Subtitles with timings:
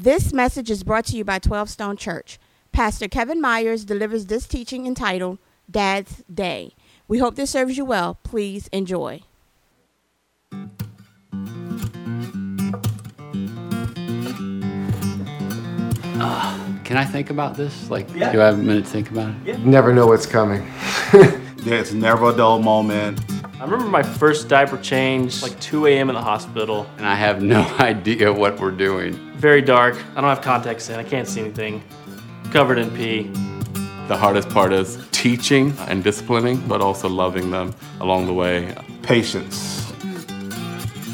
[0.00, 2.38] This message is brought to you by 12 Stone Church.
[2.70, 6.74] Pastor Kevin Myers delivers this teaching entitled Dad's Day.
[7.08, 8.14] We hope this serves you well.
[8.22, 9.22] Please enjoy.
[16.20, 17.90] Ah, can I think about this?
[17.90, 18.32] Like, Yeah.
[18.32, 19.60] do I have a minute to think about it?
[19.64, 20.66] Never know what's coming.
[21.58, 23.20] There's never a dull moment.
[23.60, 26.08] I remember my first diaper change, like 2 a.m.
[26.08, 26.86] in the hospital.
[26.98, 29.18] And I have no idea what we're doing.
[29.38, 29.94] Very dark.
[30.16, 30.98] I don't have contacts in.
[30.98, 31.80] I can't see anything.
[32.50, 33.30] Covered in pee.
[34.08, 38.74] The hardest part is teaching and disciplining, but also loving them along the way.
[39.02, 39.92] Patience.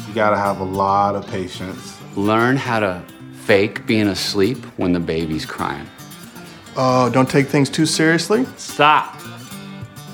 [0.07, 1.99] You gotta have a lot of patience.
[2.15, 3.03] Learn how to
[3.43, 5.85] fake being asleep when the baby's crying.
[6.75, 8.45] Uh, don't take things too seriously.
[8.57, 9.19] Stop.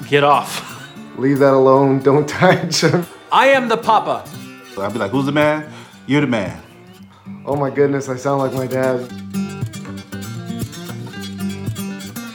[0.09, 0.91] Get off.
[1.17, 1.99] Leave that alone.
[1.99, 3.05] Don't touch him.
[3.31, 4.29] I am the papa.
[4.77, 5.71] I'd be like, who's the man?
[6.07, 6.61] You're the man.
[7.45, 8.99] Oh my goodness, I sound like my dad.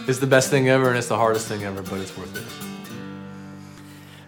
[0.09, 2.56] It's the best thing ever and it's the hardest thing ever, but it's worth it.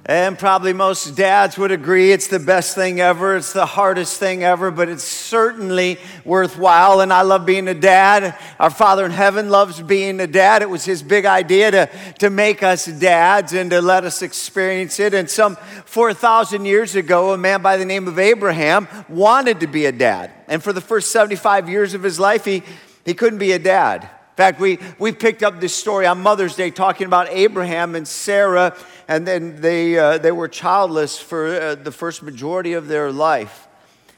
[0.08, 3.36] And probably most dads would agree it's the best thing ever.
[3.36, 7.02] It's the hardest thing ever, but it's certainly worthwhile.
[7.02, 8.34] And I love being a dad.
[8.58, 10.62] Our Father in heaven loves being a dad.
[10.62, 14.98] It was his big idea to, to make us dads and to let us experience
[14.98, 15.12] it.
[15.12, 19.84] And some 4,000 years ago, a man by the name of Abraham wanted to be
[19.84, 20.30] a dad.
[20.46, 22.62] And for the first 75 years of his life, he,
[23.04, 24.04] he couldn't be a dad.
[24.04, 28.06] In fact, we, we picked up this story on Mother's Day talking about Abraham and
[28.06, 28.74] Sarah,
[29.08, 33.66] and then they, uh, they were childless for uh, the first majority of their life.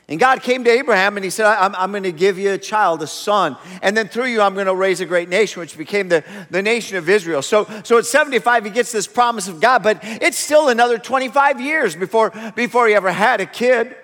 [0.08, 2.58] And God came to Abraham and he said, I'm, I'm going to give you a
[2.58, 3.56] child, a son.
[3.80, 6.62] And then through you, I'm going to raise a great nation, which became the, the
[6.62, 7.42] nation of Israel.
[7.42, 11.60] So, so at 75, he gets this promise of God, but it's still another 25
[11.60, 13.94] years before, before he ever had a kid.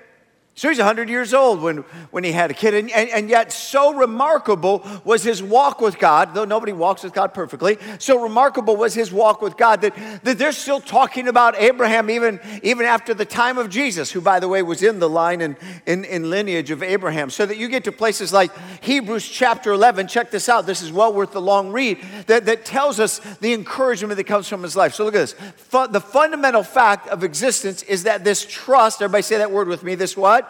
[0.59, 2.73] So he's 100 years old when, when he had a kid.
[2.73, 7.12] And, and, and, yet, so remarkable was his walk with God, though nobody walks with
[7.12, 7.77] God perfectly.
[7.99, 12.41] So remarkable was his walk with God that, that they're still talking about Abraham even,
[12.62, 15.56] even after the time of Jesus, who, by the way, was in the line and
[15.84, 17.28] in, in lineage of Abraham.
[17.28, 18.50] So that you get to places like
[18.83, 20.09] Hebrews chapter 11.
[20.09, 20.65] Check this out.
[20.65, 24.49] This is well worth the long read that, that tells us the encouragement that comes
[24.49, 24.95] from his life.
[24.95, 25.34] So look at this.
[25.56, 29.83] Fu- the fundamental fact of existence is that this trust, everybody say that word with
[29.83, 30.46] me, this what?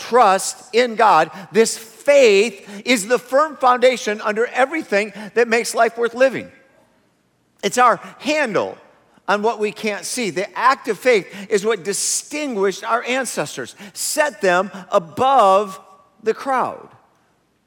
[0.00, 6.14] Trust in God, this faith is the firm foundation under everything that makes life worth
[6.14, 6.50] living.
[7.62, 8.78] It's our handle
[9.28, 10.30] on what we can't see.
[10.30, 15.78] The act of faith is what distinguished our ancestors, set them above
[16.22, 16.88] the crowd.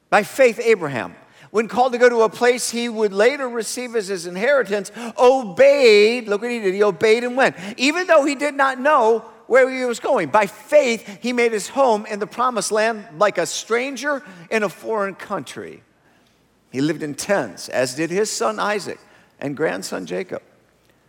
[0.10, 1.16] By faith, Abraham,
[1.52, 6.28] when called to go to a place he would later receive as his inheritance, obeyed.
[6.28, 6.74] Look what he did.
[6.74, 7.56] He obeyed and went.
[7.78, 10.30] Even though he did not know where he was going.
[10.30, 14.70] By faith, he made his home in the promised land like a stranger in a
[14.70, 15.84] foreign country.
[16.72, 19.00] He lived in tents, as did his son Isaac
[19.40, 20.42] and grandson Jacob,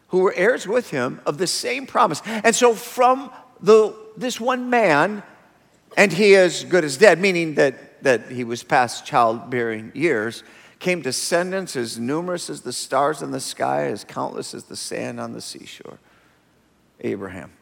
[0.09, 2.21] who were heirs with him of the same promise.
[2.27, 3.31] And so, from
[3.61, 5.23] the, this one man,
[5.97, 10.43] and he is good as dead, meaning that, that he was past childbearing years,
[10.81, 15.19] came descendants as numerous as the stars in the sky, as countless as the sand
[15.19, 15.99] on the seashore.
[17.00, 17.53] Abraham.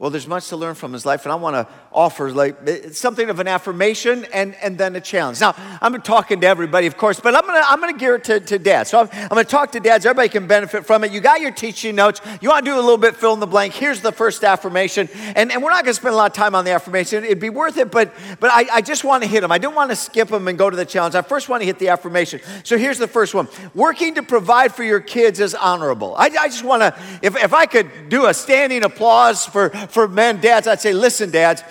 [0.00, 2.88] Well, there's much to learn from his life, and I want to offer like eh,
[2.90, 5.42] something of an affirmation and, and then a challenge.
[5.42, 8.40] Now, I'm talking to everybody, of course, but I'm gonna I'm gonna gear it to,
[8.40, 8.88] to dads.
[8.88, 10.06] So I'm, I'm gonna talk to dads.
[10.06, 11.12] Everybody can benefit from it.
[11.12, 12.22] You got your teaching notes.
[12.40, 13.74] You want to do a little bit fill in the blank.
[13.74, 16.64] Here's the first affirmation, and, and we're not gonna spend a lot of time on
[16.64, 17.22] the affirmation.
[17.22, 19.52] It'd be worth it, but but I, I just want to hit them.
[19.52, 21.14] I don't want to skip them and go to the challenge.
[21.14, 22.40] I first want to hit the affirmation.
[22.64, 26.14] So here's the first one: working to provide for your kids is honorable.
[26.16, 30.08] I, I just want to, if if I could do a standing applause for for
[30.08, 31.62] men, dads, I'd say, listen, dads,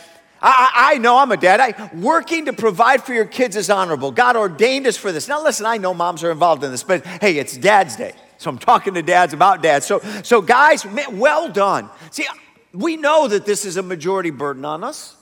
[0.42, 1.60] I, I, know I'm a dad.
[1.60, 4.12] I, working to provide for your kids is honorable.
[4.12, 5.28] God ordained us for this.
[5.28, 8.14] Now, listen, I know moms are involved in this, but hey, it's Dad's Day.
[8.38, 9.86] So I'm talking to dads about dads.
[9.86, 11.90] So, so guys, well done.
[12.12, 12.26] See,
[12.74, 15.18] we know that this is a majority burden on us.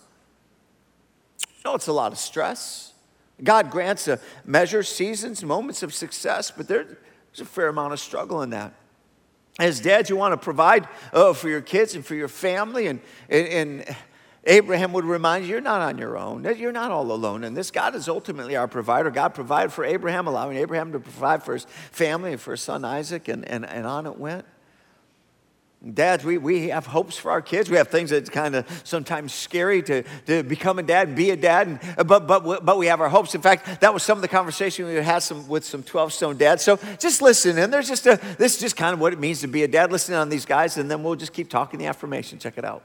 [1.66, 2.94] No, it's a lot of stress.
[3.44, 6.96] God grants a measure, seasons, moments of success, but there's
[7.40, 8.74] a fair amount of struggle in that.
[9.60, 12.88] As dads, you want to provide uh, for your kids and for your family.
[12.88, 13.00] And,
[13.30, 13.96] and, and,
[14.50, 16.46] Abraham would remind you, you're not on your own.
[16.58, 17.70] You're not all alone in this.
[17.70, 19.12] God is ultimately our provider.
[19.12, 22.86] God provided for Abraham, allowing Abraham to provide for his family and for his son
[22.86, 24.46] Isaac, and, and, and on it went.
[25.94, 27.70] Dads, we, we have hopes for our kids.
[27.70, 31.36] We have things that's kind of sometimes scary to, to become a dad, be a
[31.36, 33.36] dad, and, but, but, but we have our hopes.
[33.36, 36.38] In fact, that was some of the conversation we had some, with some 12 stone
[36.38, 36.64] dads.
[36.64, 39.42] So just listen, and there's just a, this is just kind of what it means
[39.42, 39.92] to be a dad.
[39.92, 42.40] Listen on these guys, and then we'll just keep talking the affirmation.
[42.40, 42.82] Check it out.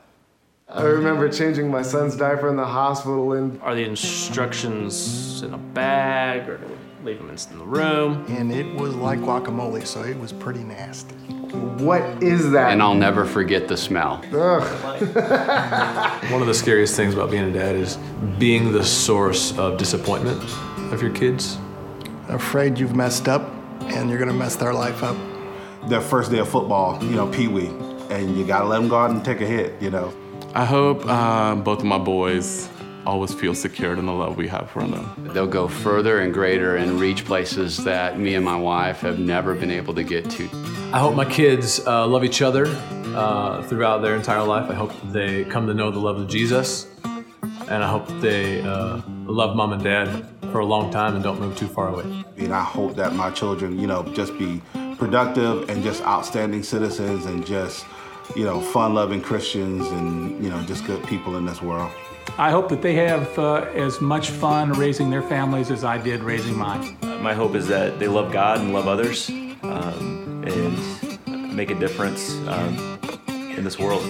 [0.69, 5.59] I remember changing my son's diaper in the hospital and Are the instructions in a
[5.59, 8.25] bag or do we leave them in the room?
[8.29, 11.15] And it was like guacamole, so it was pretty nasty.
[11.53, 12.73] What is that?
[12.73, 14.25] And I'll never forget the smell.
[14.33, 14.63] Ugh.
[16.33, 17.99] One of the scariest things about being a dad is
[18.39, 20.43] being the source of disappointment
[20.93, 21.59] of your kids.
[22.29, 23.51] Afraid you've messed up
[23.83, 25.17] and you're gonna mess their life up.
[25.89, 27.67] Their first day of football, you know, Pee Wee,
[28.09, 30.13] and you gotta let them go out and take a hit, you know.
[30.55, 32.69] I hope uh, both of my boys
[33.05, 35.31] always feel secured in the love we have for them.
[35.33, 39.55] They'll go further and greater and reach places that me and my wife have never
[39.55, 40.49] been able to get to.
[40.93, 42.67] I hope my kids uh, love each other
[43.15, 44.71] uh, throughout their entire life.
[44.71, 46.89] I hope they come to know the love of Jesus.
[47.69, 51.41] And I hope they uh, love mom and dad for a long time and don't
[51.41, 52.25] move too far away.
[52.37, 54.61] And I hope that my children, you know, just be
[54.99, 57.87] productive and just outstanding citizens and just,
[58.37, 61.91] you know, fun-loving Christians and, you know, just good people in this world.
[62.39, 66.23] I hope that they have uh, as much fun raising their families as I did
[66.23, 66.97] raising mine.
[67.21, 72.35] My hope is that they love God and love others um, and make a difference
[72.49, 72.99] um,
[73.29, 74.03] in this world.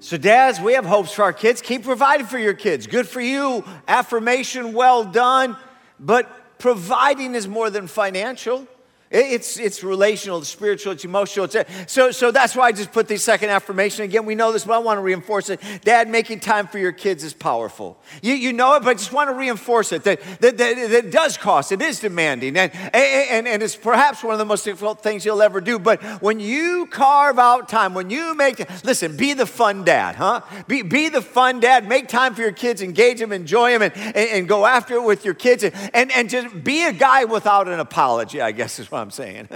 [0.00, 1.62] So, dads, we have hopes for our kids.
[1.62, 2.86] Keep providing for your kids.
[2.86, 3.64] Good for you.
[3.88, 5.56] Affirmation, well done.
[6.00, 8.66] But providing is more than financial.
[9.14, 11.46] It- It's, it's relational, it's spiritual, it's emotional.
[11.46, 11.56] It's,
[11.92, 14.04] so, so that's why I just put the second affirmation.
[14.04, 15.60] Again, we know this, but I want to reinforce it.
[15.82, 17.96] Dad, making time for your kids is powerful.
[18.22, 21.04] You, you know it, but I just want to reinforce it that, that, that, that
[21.06, 24.64] it does cost, it is demanding, and, and, and it's perhaps one of the most
[24.64, 25.78] difficult things you'll ever do.
[25.78, 30.40] But when you carve out time, when you make, listen, be the fun dad, huh?
[30.68, 31.88] Be, be the fun dad.
[31.88, 35.02] Make time for your kids, engage them, enjoy them, and, and, and go after it
[35.04, 35.62] with your kids.
[35.64, 39.03] And, and, and just be a guy without an apology, I guess is what I'm
[39.10, 39.48] saying.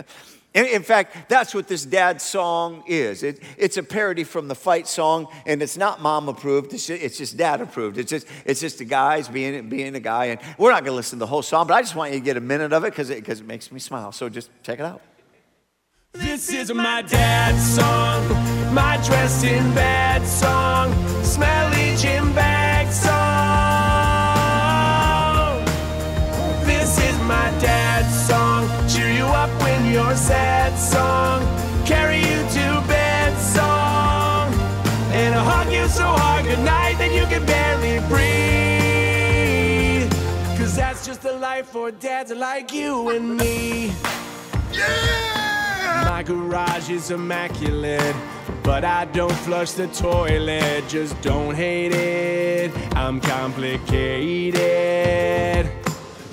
[0.55, 3.23] In, fact, that's what this dad song is.
[3.23, 6.73] It, it's a parody from the fight song, and it's not mom approved.
[6.73, 7.99] It's just, it's just dad approved.
[7.99, 10.97] It's just it's just the guys being being a guy, and we're not going to
[10.97, 12.83] listen to the whole song, but I just want you to get a minute of
[12.85, 14.11] it because it, because it makes me smile.
[14.11, 15.03] So just check it out.
[16.15, 18.27] This is my dad's song,
[18.75, 19.73] my dressed in
[20.25, 20.93] song,
[21.23, 23.15] smelly gym bag song.
[26.67, 27.78] This is my dad's
[28.29, 31.41] song, cheer you up when you're sad song,
[31.87, 34.53] carry you to bed song,
[35.19, 38.39] and I'll hug you so hard goodnight that you can barely breathe.
[40.59, 43.93] Cause that's just the life for dads like you and me.
[44.73, 46.05] Yeah!
[46.11, 48.17] My garage is immaculate,
[48.63, 50.85] but I don't flush the toilet.
[50.89, 52.71] Just don't hate it.
[52.95, 54.59] I'm complicated.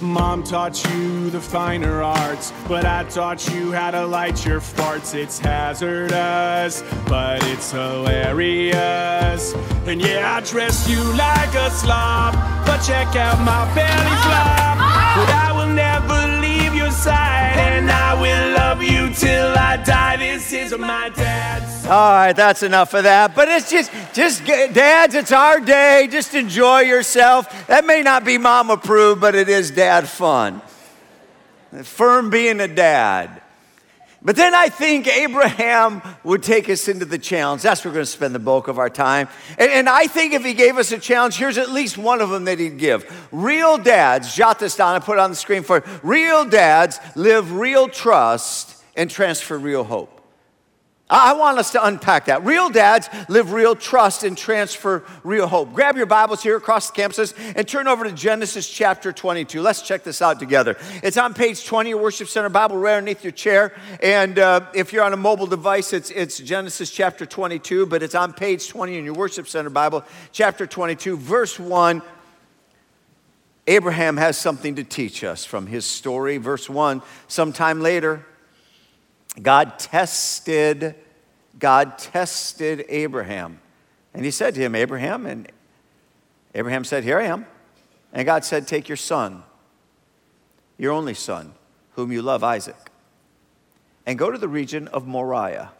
[0.05, 5.15] Mom taught you the finer arts, but I taught you how to light your farts.
[5.15, 9.53] It's hazardous, but it's hilarious.
[9.85, 12.33] And yeah, I dress you like a slob,
[12.65, 14.77] but check out my belly flop.
[15.17, 20.17] But I will never leave your side, and I will love you till I die.
[20.17, 21.85] This is my dad's.
[21.85, 23.35] All right, that's enough of that.
[23.35, 26.07] But it's just, just dads, it's our day.
[26.11, 27.67] Just enjoy yourself.
[27.67, 30.61] That may not be mom approved, but it is dad fun.
[31.83, 33.41] Firm being a dad.
[34.21, 37.61] But then I think Abraham would take us into the challenge.
[37.61, 39.27] That's where we're going to spend the bulk of our time.
[39.59, 42.31] And, and I think if he gave us a challenge, here's at least one of
[42.31, 43.05] them that he'd give.
[43.31, 45.99] Real dads, jot this down and put it on the screen for you.
[46.01, 50.15] Real dads live real trust and transfer real hope.
[51.07, 52.43] I want us to unpack that.
[52.45, 55.71] Real dads live real trust and transfer real hope.
[55.71, 59.61] Grab your Bibles here across the campuses and turn over to Genesis chapter 22.
[59.61, 60.75] Let's check this out together.
[61.03, 63.75] It's on page 20 of your Worship Center Bible, right underneath your chair.
[64.01, 68.15] And uh, if you're on a mobile device, it's, it's Genesis chapter 22, but it's
[68.15, 72.01] on page 20 in your Worship Center Bible, chapter 22, verse 1.
[73.67, 76.37] Abraham has something to teach us from his story.
[76.37, 78.25] Verse 1 Sometime later,
[79.41, 80.95] God tested,
[81.59, 83.59] God tested Abraham.
[84.13, 85.51] And he said to him, Abraham, and
[86.53, 87.45] Abraham said, Here I am.
[88.13, 89.43] And God said, Take your son,
[90.77, 91.53] your only son,
[91.91, 92.91] whom you love, Isaac,
[94.05, 95.71] and go to the region of Moriah.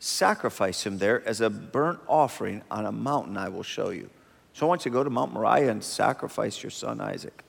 [0.00, 4.08] Sacrifice him there as a burnt offering on a mountain I will show you.
[4.52, 7.44] So I want you to go to Mount Moriah and sacrifice your son Isaac.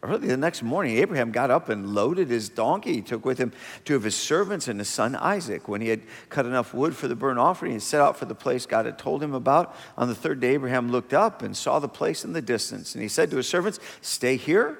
[0.00, 2.94] Early the next morning, Abraham got up and loaded his donkey.
[2.94, 3.52] He took with him
[3.84, 5.66] two of his servants and his son Isaac.
[5.66, 8.34] When he had cut enough wood for the burnt offering, he set out for the
[8.34, 9.74] place God had told him about.
[9.96, 12.94] On the third day, Abraham looked up and saw the place in the distance.
[12.94, 14.78] And he said to his servants, Stay here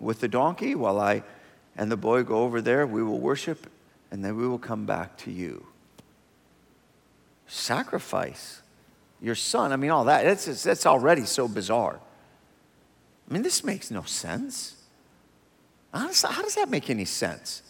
[0.00, 1.22] with the donkey while I
[1.76, 2.86] and the boy go over there.
[2.86, 3.66] We will worship,
[4.10, 5.66] and then we will come back to you.
[7.46, 8.62] sacrifice
[9.20, 9.72] your son.
[9.72, 12.00] I mean, all that, that's, that's already so bizarre.
[13.28, 14.74] I mean, this makes no sense.
[15.92, 17.62] How does, how does that make any sense?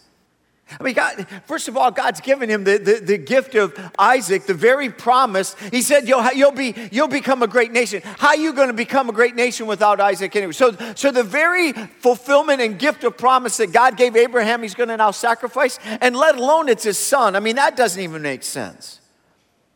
[0.79, 4.45] I mean, God, first of all, God's given him the, the, the, gift of Isaac,
[4.47, 5.55] the very promise.
[5.71, 8.01] He said, you'll, you'll, be, you'll become a great nation.
[8.03, 10.51] How are you going to become a great nation without Isaac anyway?
[10.51, 14.89] So, so the very fulfillment and gift of promise that God gave Abraham, he's going
[14.89, 17.37] to now sacrifice, and let alone it's his son.
[17.37, 18.99] I mean, that doesn't even make sense.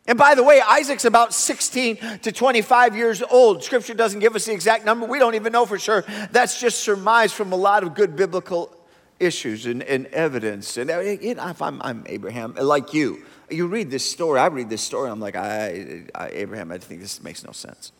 [0.07, 3.63] And by the way, Isaac's about 16 to 25 years old.
[3.63, 5.05] Scripture doesn't give us the exact number.
[5.05, 6.03] We don't even know for sure.
[6.31, 8.75] That's just surmised from a lot of good biblical
[9.19, 10.77] issues and, and evidence.
[10.77, 14.39] And uh, you know, if I'm, I'm, Abraham, uh, like you, you read this story,
[14.39, 17.91] I read this story, I'm like, I, I, Abraham, I think this makes no sense.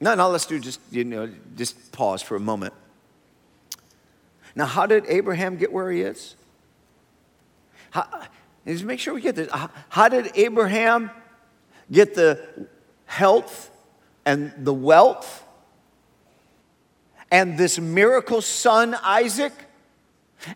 [0.00, 2.72] No, no, let's do just, you know, just pause for a moment.
[4.56, 6.36] Now, how did Abraham get where he is?
[7.90, 8.26] How,
[8.72, 9.48] just make sure we get this.
[9.88, 11.10] How did Abraham
[11.90, 12.68] get the
[13.06, 13.70] health
[14.24, 15.44] and the wealth
[17.30, 19.52] and this miracle son, Isaac,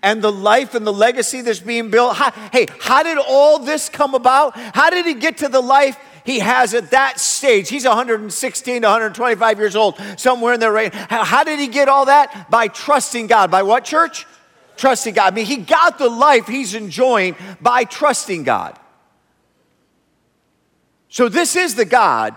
[0.02, 2.16] and the life and the legacy that's being built.
[2.16, 4.56] How, hey, how did all this come about?
[4.56, 7.68] How did he get to the life he has at that stage?
[7.68, 10.92] He's 116 to 125 years old, somewhere in there, right?
[10.92, 12.50] How, how did he get all that?
[12.50, 13.50] By trusting God.
[13.50, 14.26] By what, church?
[14.76, 15.32] Trusting God.
[15.32, 18.78] I mean, he got the life he's enjoying by trusting God.
[21.08, 22.36] So, this is the God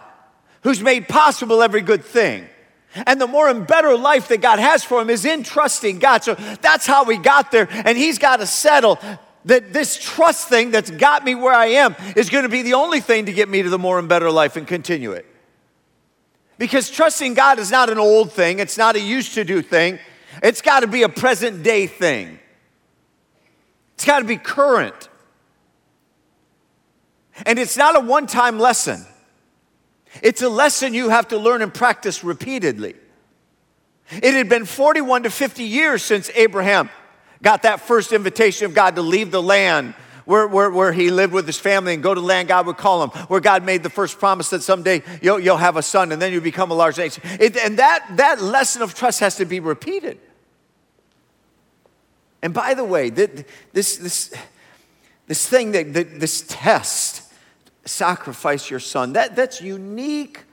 [0.61, 2.47] who's made possible every good thing.
[3.05, 6.23] And the more and better life that God has for him is in trusting God.
[6.23, 7.67] So that's how we got there.
[7.69, 8.99] And he's got to settle
[9.45, 12.73] that this trust thing that's got me where I am is going to be the
[12.73, 15.25] only thing to get me to the more and better life and continue it.
[16.57, 19.99] Because trusting God is not an old thing, it's not a used to do thing,
[20.43, 22.39] it's got to be a present day thing.
[23.95, 25.09] It's got to be current.
[27.45, 29.05] And it's not a one time lesson.
[30.21, 32.95] It's a lesson you have to learn and practice repeatedly.
[34.09, 36.89] It had been 41 to 50 years since Abraham
[37.41, 39.93] got that first invitation of God to leave the land
[40.25, 43.03] where, where, where, he lived with his family and go to land God would call
[43.03, 46.21] him, where God made the first promise that someday you'll, you'll have a son and
[46.21, 47.23] then you become a large nation.
[47.39, 50.19] It, and that, that lesson of trust has to be repeated.
[52.41, 54.33] And by the way, this, this,
[55.25, 57.23] this thing, that, this test,
[57.85, 59.13] sacrifice your son.
[59.13, 60.43] That, that's unique,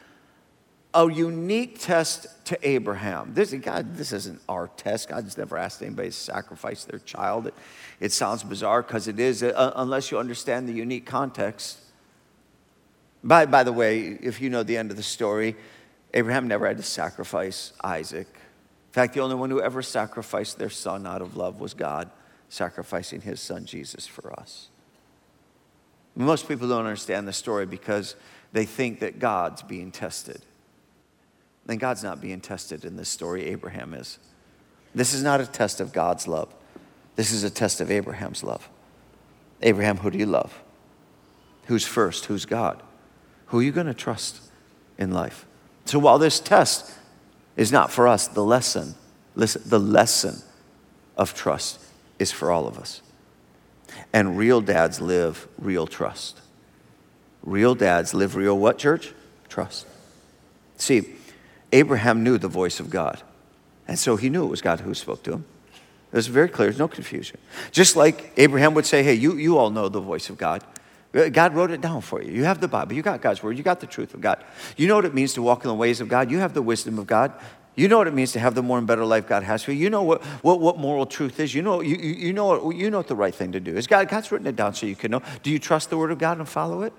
[0.94, 3.34] a unique test to Abraham.
[3.34, 5.08] This, God, this isn't our test.
[5.08, 7.48] God's never asked anybody to sacrifice their child.
[7.48, 7.54] It,
[8.00, 11.78] it sounds bizarre because it is, uh, unless you understand the unique context.
[13.22, 15.56] By, by the way, if you know the end of the story,
[16.12, 18.28] Abraham never had to sacrifice Isaac.
[18.94, 22.08] In fact, the only one who ever sacrificed their son out of love was God,
[22.48, 24.68] sacrificing his son Jesus for us.
[26.14, 28.14] Most people don't understand the story because
[28.52, 30.42] they think that God's being tested.
[31.66, 34.20] And God's not being tested in this story, Abraham is.
[34.94, 36.54] This is not a test of God's love.
[37.16, 38.68] This is a test of Abraham's love.
[39.60, 40.62] Abraham, who do you love?
[41.64, 42.26] Who's first?
[42.26, 42.80] Who's God?
[43.46, 44.40] Who are you going to trust
[44.98, 45.46] in life?
[45.84, 46.94] So while this test
[47.56, 48.94] is not for us, the lesson,
[49.34, 50.42] listen, the lesson
[51.16, 51.80] of trust
[52.18, 53.02] is for all of us.
[54.12, 56.40] And real dads live real trust.
[57.42, 59.12] Real dads live real what, church?
[59.49, 59.87] Trust.
[60.76, 61.14] See,
[61.73, 63.23] Abraham knew the voice of God.
[63.87, 65.44] And so he knew it was God who spoke to him.
[66.12, 67.38] It was very clear, there's no confusion.
[67.73, 70.62] Just like Abraham would say, Hey, you, you all know the voice of God.
[71.14, 72.33] Uh, God wrote it down for you.
[72.33, 74.42] You have the Bible, you got God's word, you got the truth of God.
[74.76, 76.62] You know what it means to walk in the ways of God, you have the
[76.62, 77.33] wisdom of God.
[77.76, 79.73] You know what it means to have the more and better life God has for
[79.73, 79.78] you.
[79.78, 81.54] You know what, what, what moral truth is.
[81.54, 83.88] You know, you, you, know what, you know what the right thing to do is.
[83.88, 85.23] God, God's written it down so you can know.
[85.42, 86.92] Do you trust the word of God and follow it?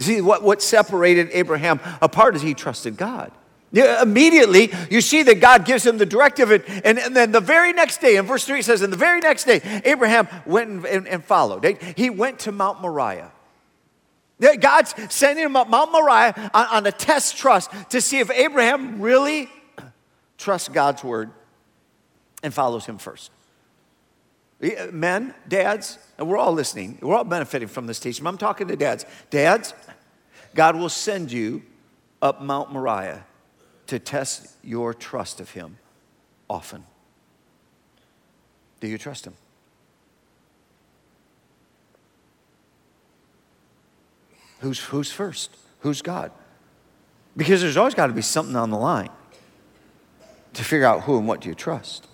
[0.00, 3.30] See, what, what separated Abraham apart is he trusted God.
[3.76, 7.74] Immediately, you see that God gives him the directive, and, and, and, then the very
[7.74, 10.86] next day, in verse 3, it says, And the very next day, Abraham went and,
[10.86, 11.76] and, and followed.
[11.94, 13.30] He went to Mount Moriah.
[14.60, 19.00] God's sending him up Mount Moriah on, on a test trust to see if Abraham
[19.00, 19.50] really
[20.38, 21.30] trusts God's word
[22.42, 23.30] and follows him first.
[24.90, 28.26] Men, dads, and we're all listening, we're all benefiting from this teaching.
[28.26, 29.04] I'm talking to dads.
[29.28, 29.74] Dads,
[30.54, 31.62] God will send you
[32.22, 33.25] up Mount Moriah
[33.86, 35.78] to test your trust of Him
[36.48, 36.84] often.
[38.80, 39.34] Do you trust Him?
[44.60, 45.56] Who's, who's first?
[45.80, 46.32] Who's God?
[47.36, 49.10] Because there's always got to be something on the line
[50.54, 52.08] to figure out who and what do you trust.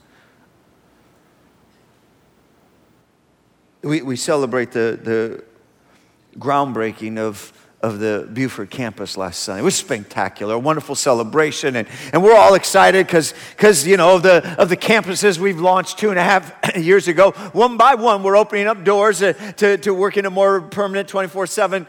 [3.83, 5.45] We, we celebrate the, the
[6.39, 9.61] groundbreaking of of the Buford campus last Sunday.
[9.61, 14.23] It was spectacular, a wonderful celebration, and, and we're all excited because, you know, of
[14.23, 18.23] the, of the campuses we've launched two and a half years ago, one by one,
[18.23, 21.87] we're opening up doors to, to, to work in a more permanent 24 uh, 7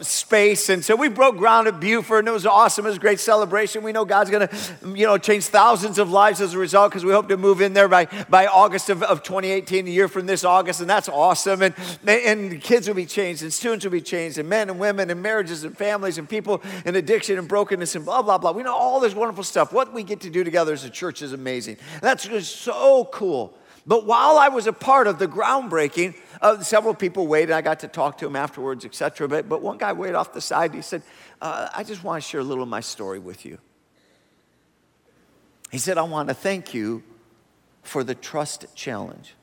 [0.00, 0.70] space.
[0.70, 2.86] And so we broke ground at Buford, and it was awesome.
[2.86, 3.82] It was a great celebration.
[3.82, 4.56] We know God's going to,
[4.94, 7.74] you know, change thousands of lives as a result because we hope to move in
[7.74, 11.60] there by, by August of, of 2018, a year from this August, and that's awesome.
[11.60, 11.74] And,
[12.06, 15.25] and kids will be changed, and students will be changed, and men and women, and
[15.26, 18.52] marriages and families and people and addiction and brokenness and blah, blah, blah.
[18.52, 19.72] We know all this wonderful stuff.
[19.72, 21.78] What we get to do together as a church is amazing.
[22.00, 23.58] That's just so cool.
[23.86, 27.52] But while I was a part of the groundbreaking, uh, several people waited.
[27.52, 29.28] I got to talk to them afterwards, etc.
[29.28, 30.74] But, but one guy waited off the side.
[30.74, 31.02] He said,
[31.40, 33.58] uh, I just want to share a little of my story with you.
[35.72, 37.02] He said, I want to thank you
[37.82, 39.34] for the trust challenge.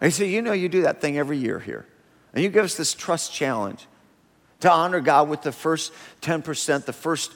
[0.00, 1.86] He said, You know, you do that thing every year here.
[2.34, 3.86] And you give us this trust challenge
[4.60, 7.32] to honor God with the first 10%, the first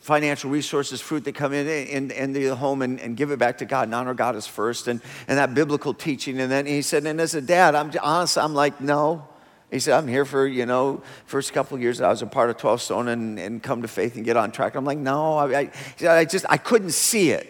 [0.00, 3.64] financial resources, fruit that come in, in the home and, and give it back to
[3.64, 6.40] God and honor God as first and, and that biblical teaching.
[6.40, 9.28] And then he said, and as a dad, I'm honest, I'm like, no.
[9.70, 12.56] He said, I'm here for, you know, first couple years I was a part of
[12.56, 14.74] 12 Stone and, and come to faith and get on track.
[14.74, 15.70] I'm like, no, I, I,
[16.08, 17.46] I just, I couldn't see it.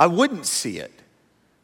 [0.00, 0.90] I wouldn't see it.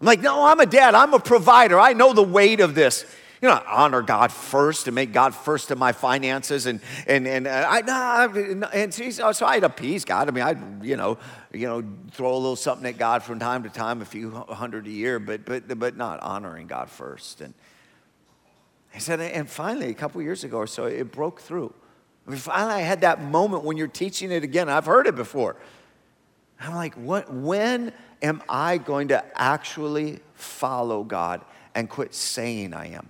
[0.00, 0.95] I'm like, no, I'm a dad.
[0.95, 1.81] I'm a provider.
[1.81, 3.05] I know the weight of this
[3.40, 6.66] you know, honor God first and make God first in my finances.
[6.66, 8.26] And, and, and uh, I,
[8.73, 10.28] and so I'd appease God.
[10.28, 11.18] I mean, I'd, you know,
[11.52, 14.87] you know, throw a little something at God from time to time, a few hundred
[14.87, 17.40] a year, but, but, but not honoring God first.
[17.40, 17.54] And
[18.92, 21.73] he said, and finally, a couple years ago or so, it broke through.
[22.26, 24.68] I mean, finally, I had that moment when you're teaching it again.
[24.68, 25.57] I've heard it before.
[26.61, 31.42] I'm like, what, when am I going to actually follow God
[31.75, 33.09] and quit saying I am?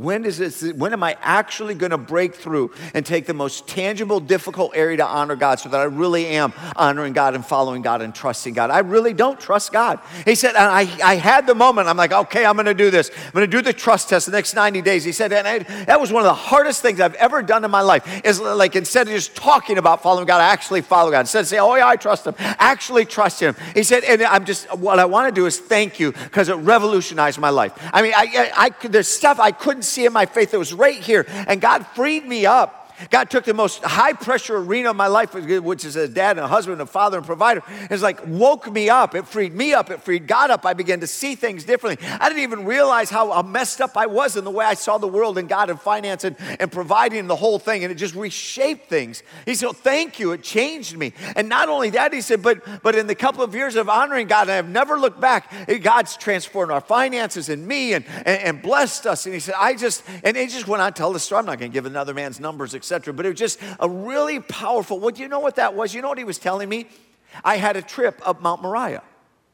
[0.00, 3.68] When, is this, when am I actually going to break through and take the most
[3.68, 7.82] tangible, difficult area to honor God so that I really am honoring God and following
[7.82, 8.70] God and trusting God?
[8.70, 10.00] I really don't trust God.
[10.24, 12.90] He said, and I, I had the moment, I'm like, okay, I'm going to do
[12.90, 13.10] this.
[13.26, 15.04] I'm going to do the trust test the next 90 days.
[15.04, 17.70] He said, and I, that was one of the hardest things I've ever done in
[17.70, 21.20] my life is like instead of just talking about following God, I actually follow God.
[21.20, 23.54] Instead of saying, oh yeah, I trust Him, actually trust Him.
[23.74, 26.54] He said, and I'm just, what I want to do is thank you because it
[26.54, 27.74] revolutionized my life.
[27.92, 30.72] I mean, I, I, I, there's stuff I couldn't see in my faith that was
[30.72, 31.26] right here.
[31.28, 35.32] And God freed me up God took the most high pressure arena of my life,
[35.34, 37.62] which is a dad and a husband, and a father and provider.
[37.90, 39.14] It's like woke me up.
[39.14, 39.90] It freed me up.
[39.90, 40.66] It freed God up.
[40.66, 42.06] I began to see things differently.
[42.20, 45.08] I didn't even realize how messed up I was in the way I saw the
[45.08, 47.84] world and God and finance and, and providing the whole thing.
[47.84, 49.22] And it just reshaped things.
[49.46, 50.32] He said, Thank you.
[50.32, 51.14] It changed me.
[51.36, 54.26] And not only that, he said, but, but in the couple of years of honoring
[54.26, 55.50] God, I have never looked back.
[55.82, 59.24] God's transformed our finances and me and, and, and blessed us.
[59.24, 61.40] And he said, I just, and he just went on to tell the story.
[61.40, 64.40] I'm not going to give another man's numbers, etc But it was just a really
[64.40, 64.98] powerful.
[64.98, 65.94] What do you know what that was?
[65.94, 66.86] You know what he was telling me?
[67.44, 69.02] I had a trip up Mount Moriah.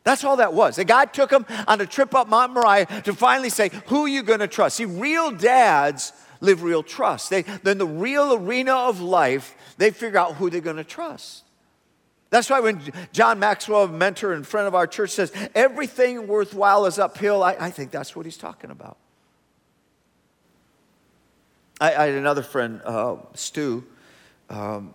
[0.04, 0.76] That's all that was.
[0.76, 4.08] The God took him on a trip up Mount Moriah to finally say, Who are
[4.08, 4.76] you going to trust?
[4.76, 7.30] See, real dads live real trust.
[7.30, 11.44] They, then the real arena of life, they figure out who they're going to trust.
[12.30, 12.80] That's why when
[13.12, 17.56] John Maxwell, a mentor and friend of our church, says everything worthwhile is uphill, I,
[17.58, 18.98] I think that's what he's talking about.
[21.80, 23.84] I, I had another friend, uh, Stu,
[24.48, 24.94] um,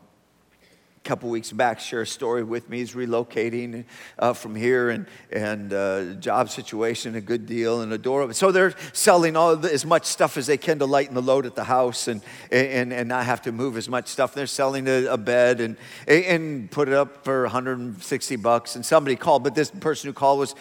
[0.98, 2.80] a couple weeks back, share a story with me.
[2.80, 3.86] He's relocating
[4.18, 8.34] uh, from here and, and uh, job situation, a good deal, and a door.
[8.34, 11.46] So they're selling all the, as much stuff as they can to lighten the load
[11.46, 12.20] at the house and,
[12.52, 14.34] and, and not have to move as much stuff.
[14.34, 18.76] They're selling a, a bed and, and put it up for 160 bucks.
[18.76, 20.56] And somebody called, but this person who called was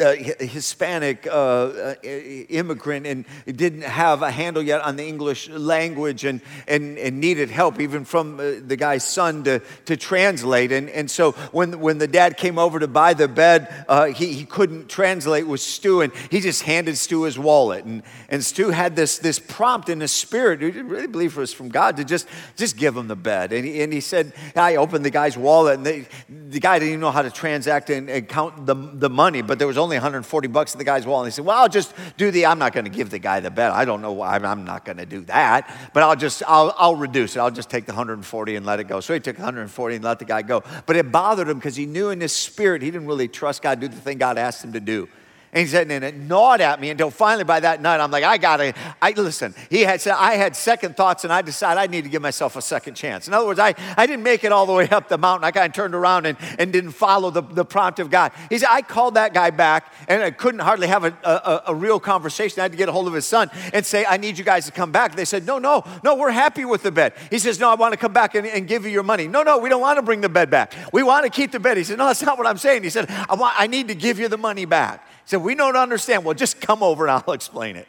[0.00, 6.24] uh, Hispanic uh, uh, immigrant and didn't have a handle yet on the English language
[6.24, 10.72] and, and, and needed help, even from uh, the guy's son to, to translate.
[10.72, 14.32] And, and so when, when the dad came over to buy the bed, uh, he,
[14.32, 17.84] he couldn't translate with Stu, and he just handed Stu his wallet.
[17.84, 21.40] And, and Stu had this, this prompt in his spirit, he didn't really believe it
[21.40, 22.26] was from God, to just,
[22.56, 23.52] just give him the bed.
[23.52, 26.88] And he, and he said, I opened the guy's wallet, and they, the guy didn't
[26.88, 29.96] even know how to transact and, and count the, the money, but there was only
[29.96, 31.26] 140 bucks in the guy's wallet.
[31.26, 33.40] And he said, Well, I'll just do the, I'm not going to give the guy
[33.40, 33.70] the bet.
[33.70, 36.96] I don't know why, I'm not going to do that, but I'll just, I'll, I'll
[36.96, 37.38] reduce it.
[37.38, 39.00] I'll just take the 140 and let it go.
[39.00, 40.64] So he took 140 and let the guy go.
[40.86, 43.78] But it bothered him because he knew in his spirit he didn't really trust God,
[43.78, 45.08] do the thing God asked him to do.
[45.54, 48.24] And he said, and it gnawed at me until finally by that night, I'm like,
[48.24, 49.54] I gotta, I listen.
[49.70, 52.56] He had said, I had second thoughts and I decided I need to give myself
[52.56, 53.28] a second chance.
[53.28, 55.44] In other words, I, I didn't make it all the way up the mountain.
[55.44, 58.32] I kind of turned around and, and didn't follow the, the prompt of God.
[58.50, 61.74] He said, I called that guy back and I couldn't hardly have a, a, a
[61.74, 62.58] real conversation.
[62.58, 64.66] I had to get a hold of his son and say, I need you guys
[64.66, 65.14] to come back.
[65.14, 67.12] They said, No, no, no, we're happy with the bed.
[67.30, 69.28] He says, No, I want to come back and, and give you your money.
[69.28, 70.74] No, no, we don't want to bring the bed back.
[70.92, 71.76] We want to keep the bed.
[71.76, 72.82] He said, No, that's not what I'm saying.
[72.82, 75.06] He said, I, want, I need to give you the money back.
[75.24, 76.24] He said, We don't understand.
[76.24, 77.88] Well, just come over and I'll explain it.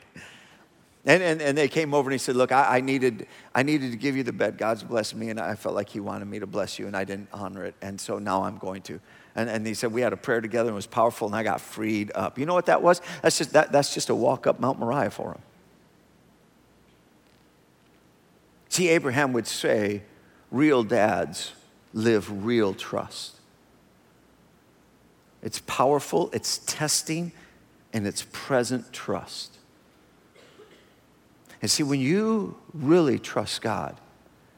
[1.07, 3.91] And, and, and they came over and he said, Look, I, I, needed, I needed
[3.91, 4.57] to give you the bed.
[4.57, 7.03] God's blessed me, and I felt like He wanted me to bless you, and I
[7.03, 7.75] didn't honor it.
[7.81, 8.99] And so now I'm going to.
[9.35, 11.43] And, and he said, We had a prayer together, and it was powerful, and I
[11.43, 12.39] got freed up.
[12.39, 13.01] You know what that was?
[13.21, 15.41] That's just, that, that's just a walk up Mount Moriah for him.
[18.69, 20.01] See, Abraham would say,
[20.51, 21.51] Real dads
[21.93, 23.34] live real trust.
[25.45, 27.31] It's powerful, it's testing,
[27.93, 29.59] and it's present trust.
[31.61, 34.01] And see, when you really trust God,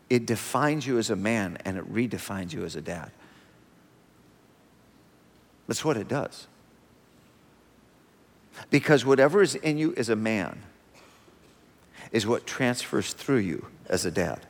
[0.09, 3.11] it defines you as a man and it redefines you as a dad.
[5.67, 6.47] That's what it does.
[8.69, 10.63] Because whatever is in you as a man
[12.13, 14.45] is what transfers through you as a dad.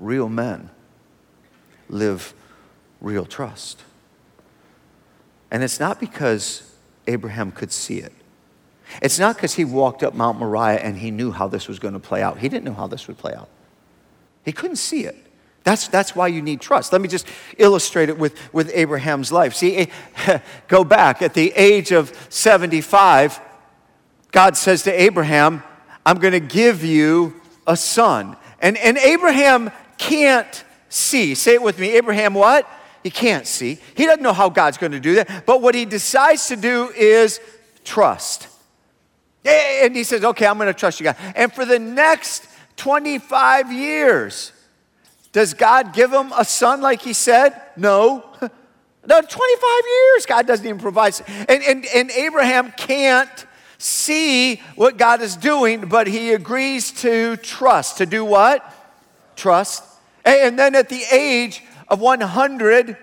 [0.00, 0.70] Real men
[1.88, 2.34] live
[3.00, 3.82] real trust.
[5.50, 6.74] And it's not because
[7.06, 8.12] Abraham could see it.
[9.02, 11.94] It's not because he walked up Mount Moriah and he knew how this was going
[11.94, 12.38] to play out.
[12.38, 13.48] He didn't know how this would play out.
[14.44, 15.16] He couldn't see it.
[15.62, 16.92] That's, that's why you need trust.
[16.92, 17.26] Let me just
[17.58, 19.54] illustrate it with, with Abraham's life.
[19.54, 19.88] See,
[20.26, 21.20] eh, go back.
[21.22, 23.40] At the age of 75,
[24.32, 25.62] God says to Abraham,
[26.06, 28.36] I'm going to give you a son.
[28.60, 31.34] And, and Abraham can't see.
[31.34, 31.90] Say it with me.
[31.90, 32.68] Abraham, what?
[33.02, 33.78] He can't see.
[33.94, 35.46] He doesn't know how God's going to do that.
[35.46, 37.40] But what he decides to do is
[37.84, 38.48] trust.
[39.44, 41.16] And he says, okay, I'm going to trust you, God.
[41.34, 44.52] And for the next 25 years,
[45.32, 47.60] does God give him a son like he said?
[47.76, 48.24] No.
[49.06, 51.14] No, 25 years, God doesn't even provide.
[51.26, 53.46] And, and, and Abraham can't
[53.78, 57.96] see what God is doing, but he agrees to trust.
[57.96, 58.62] To do what?
[59.36, 59.84] Trust.
[60.22, 62.96] And then at the age of 100,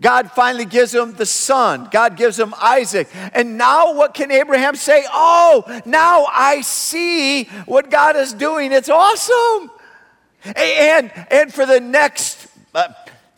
[0.00, 1.88] God finally gives him the son.
[1.90, 3.08] God gives him Isaac.
[3.32, 5.04] And now what can Abraham say?
[5.12, 8.72] Oh, now I see what God is doing.
[8.72, 9.70] It's awesome.
[10.44, 12.88] And, and for the next uh,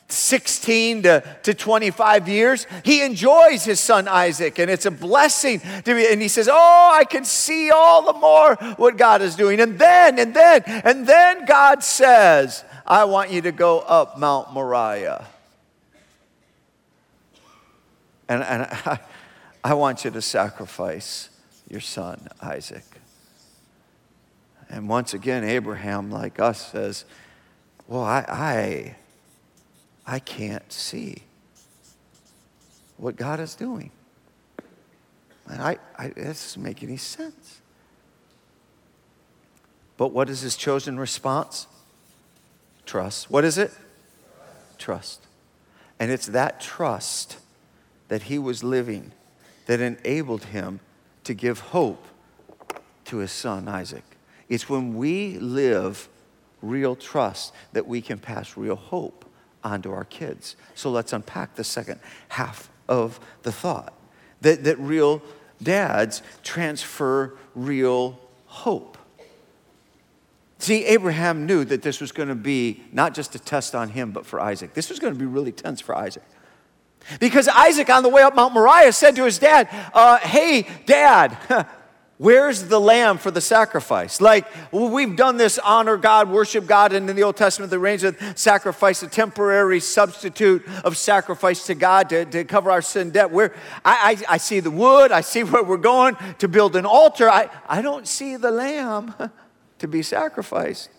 [0.08, 5.94] 16 to, to 25 years, he enjoys his son Isaac, and it's a blessing to
[5.94, 6.06] be.
[6.10, 9.60] And he says, Oh, I can see all the more what God is doing.
[9.60, 14.54] And then, and then, and then God says, I want you to go up Mount
[14.54, 15.26] Moriah.
[18.30, 18.98] And, and I,
[19.62, 21.28] I want you to sacrifice
[21.68, 22.84] your son, Isaac.
[24.70, 27.04] And once again, Abraham, like us, says,
[27.86, 28.96] Well, I, I,
[30.06, 31.24] I can't see
[32.96, 33.90] what God is doing.
[35.46, 37.60] And I, I, this doesn't make any sense.
[39.98, 41.66] But what is his chosen response?
[42.88, 43.30] Trust.
[43.30, 43.70] What is it?
[44.78, 45.26] Trust.
[46.00, 47.36] And it's that trust
[48.08, 49.12] that he was living
[49.66, 50.80] that enabled him
[51.24, 52.02] to give hope
[53.04, 54.04] to his son Isaac.
[54.48, 56.08] It's when we live
[56.62, 59.26] real trust that we can pass real hope
[59.62, 60.56] onto our kids.
[60.74, 63.92] So let's unpack the second half of the thought
[64.40, 65.20] that, that real
[65.62, 68.96] dads transfer real hope.
[70.58, 74.10] See, Abraham knew that this was going to be not just a test on him,
[74.10, 74.74] but for Isaac.
[74.74, 76.24] This was going to be really tense for Isaac.
[77.20, 81.38] Because Isaac, on the way up Mount Moriah, said to his dad, uh, Hey, dad,
[82.18, 84.20] where's the lamb for the sacrifice?
[84.20, 87.78] Like, well, we've done this honor God, worship God, and in the Old Testament, the
[87.78, 93.10] range of sacrifice, a temporary substitute of sacrifice to God to, to cover our sin
[93.10, 93.30] debt.
[93.30, 96.84] Where I, I, I see the wood, I see where we're going to build an
[96.84, 97.30] altar.
[97.30, 99.14] I, I don't see the lamb.
[99.78, 100.90] to be sacrificed.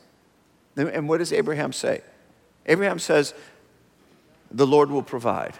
[0.76, 2.02] And what does Abraham say?
[2.66, 3.34] Abraham says,
[4.52, 5.56] The Lord will provide.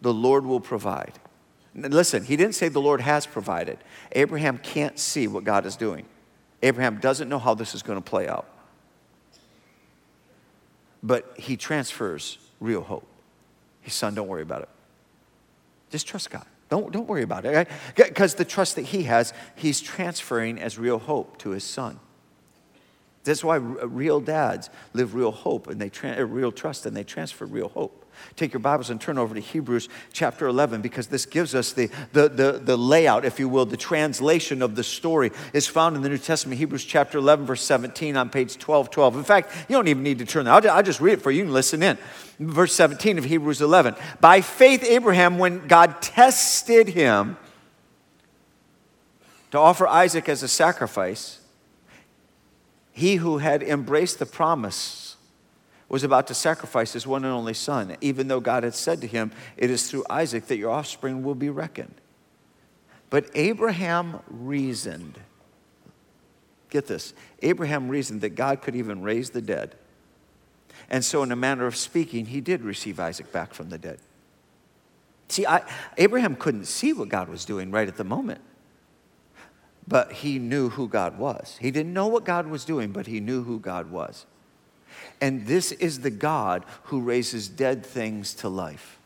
[0.00, 1.12] The Lord will provide.
[1.74, 3.78] listen, he didn't say the Lord has provided.
[4.12, 6.04] Abraham can't see what God is doing.
[6.62, 8.46] Abraham doesn't know how this is going to play out.
[11.02, 13.06] But he transfers real hope.
[13.82, 14.68] His son, don't worry about it.
[15.90, 16.46] Just trust God.
[16.70, 17.68] Don't, don't worry about it.
[17.94, 22.00] Because the trust that he has, he's transferring as real hope to his son.
[23.24, 27.04] That's why real dads live real hope and they tra- uh, real trust and they
[27.04, 28.04] transfer real hope.
[28.36, 31.90] Take your Bibles and turn over to Hebrews chapter 11 because this gives us the,
[32.12, 36.02] the, the, the layout, if you will, the translation of the story is found in
[36.02, 39.16] the New Testament, Hebrews chapter 11, verse 17 on page 1212.
[39.16, 40.54] In fact, you don't even need to turn there.
[40.54, 41.44] I'll, I'll just read it for you.
[41.44, 41.98] Can listen in.
[42.38, 43.94] Verse 17 of Hebrews 11.
[44.20, 47.36] By faith, Abraham, when God tested him
[49.50, 51.40] to offer Isaac as a sacrifice,
[52.94, 55.16] he who had embraced the promise
[55.88, 59.08] was about to sacrifice his one and only son, even though God had said to
[59.08, 61.96] him, It is through Isaac that your offspring will be reckoned.
[63.10, 65.18] But Abraham reasoned.
[66.70, 69.74] Get this Abraham reasoned that God could even raise the dead.
[70.88, 73.98] And so, in a manner of speaking, he did receive Isaac back from the dead.
[75.28, 75.62] See, I,
[75.98, 78.40] Abraham couldn't see what God was doing right at the moment
[79.86, 81.58] but he knew who God was.
[81.60, 84.26] He didn't know what God was doing, but he knew who God was.
[85.20, 88.98] And this is the God who raises dead things to life.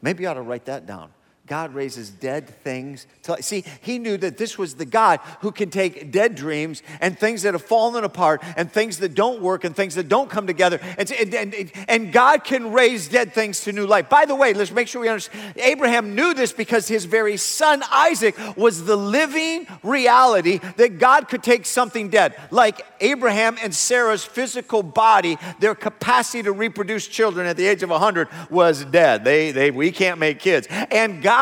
[0.00, 1.10] Maybe you ought to write that down.
[1.48, 3.42] God raises dead things to.
[3.42, 7.42] See, he knew that this was the God who can take dead dreams and things
[7.42, 10.78] that have fallen apart and things that don't work and things that don't come together.
[10.98, 14.10] And, and, and, and God can raise dead things to new life.
[14.10, 15.54] By the way, let's make sure we understand.
[15.56, 21.42] Abraham knew this because his very son Isaac was the living reality that God could
[21.42, 27.56] take something dead, like Abraham and Sarah's physical body, their capacity to reproduce children at
[27.56, 29.24] the age of 100 was dead.
[29.24, 30.66] They, they, we can't make kids.
[30.90, 31.37] And God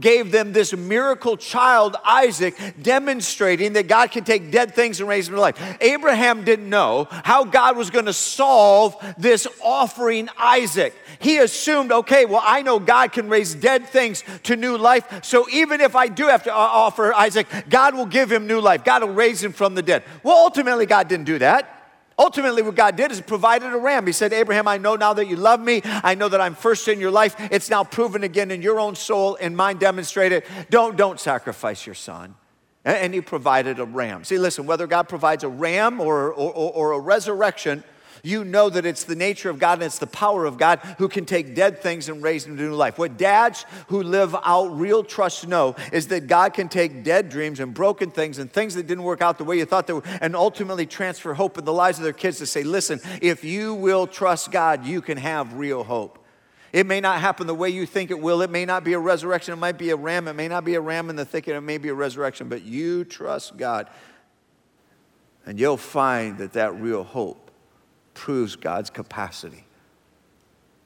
[0.00, 5.26] gave them this miracle child, Isaac, demonstrating that God can take dead things and raise
[5.26, 5.76] them to life.
[5.80, 10.94] Abraham didn't know how God was going to solve this offering Isaac.
[11.18, 15.24] He assumed, okay, well, I know God can raise dead things to new life.
[15.24, 18.60] So even if I do have to uh, offer Isaac, God will give him new
[18.60, 18.84] life.
[18.84, 20.04] God will raise him from the dead.
[20.22, 21.77] Well, ultimately, God didn't do that.
[22.18, 24.04] Ultimately, what God did is provided a ram.
[24.06, 25.82] He said, Abraham, I know now that you love me.
[25.84, 27.36] I know that I'm first in your life.
[27.52, 30.42] It's now proven again in your own soul and mine demonstrated.
[30.68, 32.34] Don't, don't sacrifice your son.
[32.84, 34.24] And he provided a ram.
[34.24, 37.84] See, listen, whether God provides a ram or, or, or a resurrection,
[38.22, 41.08] you know that it's the nature of God and it's the power of God who
[41.08, 42.98] can take dead things and raise them to new life.
[42.98, 47.60] What dads who live out real trust know is that God can take dead dreams
[47.60, 50.02] and broken things and things that didn't work out the way you thought they were
[50.20, 53.74] and ultimately transfer hope in the lives of their kids to say, listen, if you
[53.74, 56.18] will trust God, you can have real hope.
[56.72, 58.42] It may not happen the way you think it will.
[58.42, 59.54] It may not be a resurrection.
[59.54, 60.28] It might be a ram.
[60.28, 61.56] It may not be a ram in the thicket.
[61.56, 63.88] It may be a resurrection, but you trust God.
[65.46, 67.47] And you'll find that that real hope
[68.18, 69.64] proves God's capacity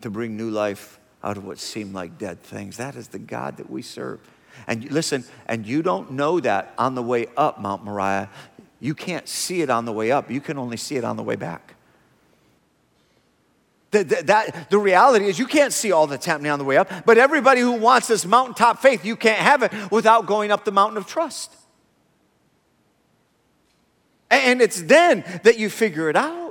[0.03, 2.77] to bring new life out of what seemed like dead things.
[2.77, 4.21] That is the God that we serve.
[4.66, 8.29] And listen, and you don't know that on the way up Mount Moriah.
[8.81, 11.23] You can't see it on the way up, you can only see it on the
[11.23, 11.75] way back.
[13.92, 16.77] The, the, that, the reality is, you can't see all that's happening on the way
[16.77, 20.66] up, but everybody who wants this mountaintop faith, you can't have it without going up
[20.66, 21.55] the mountain of trust.
[24.31, 26.42] And it's then that you figure it out.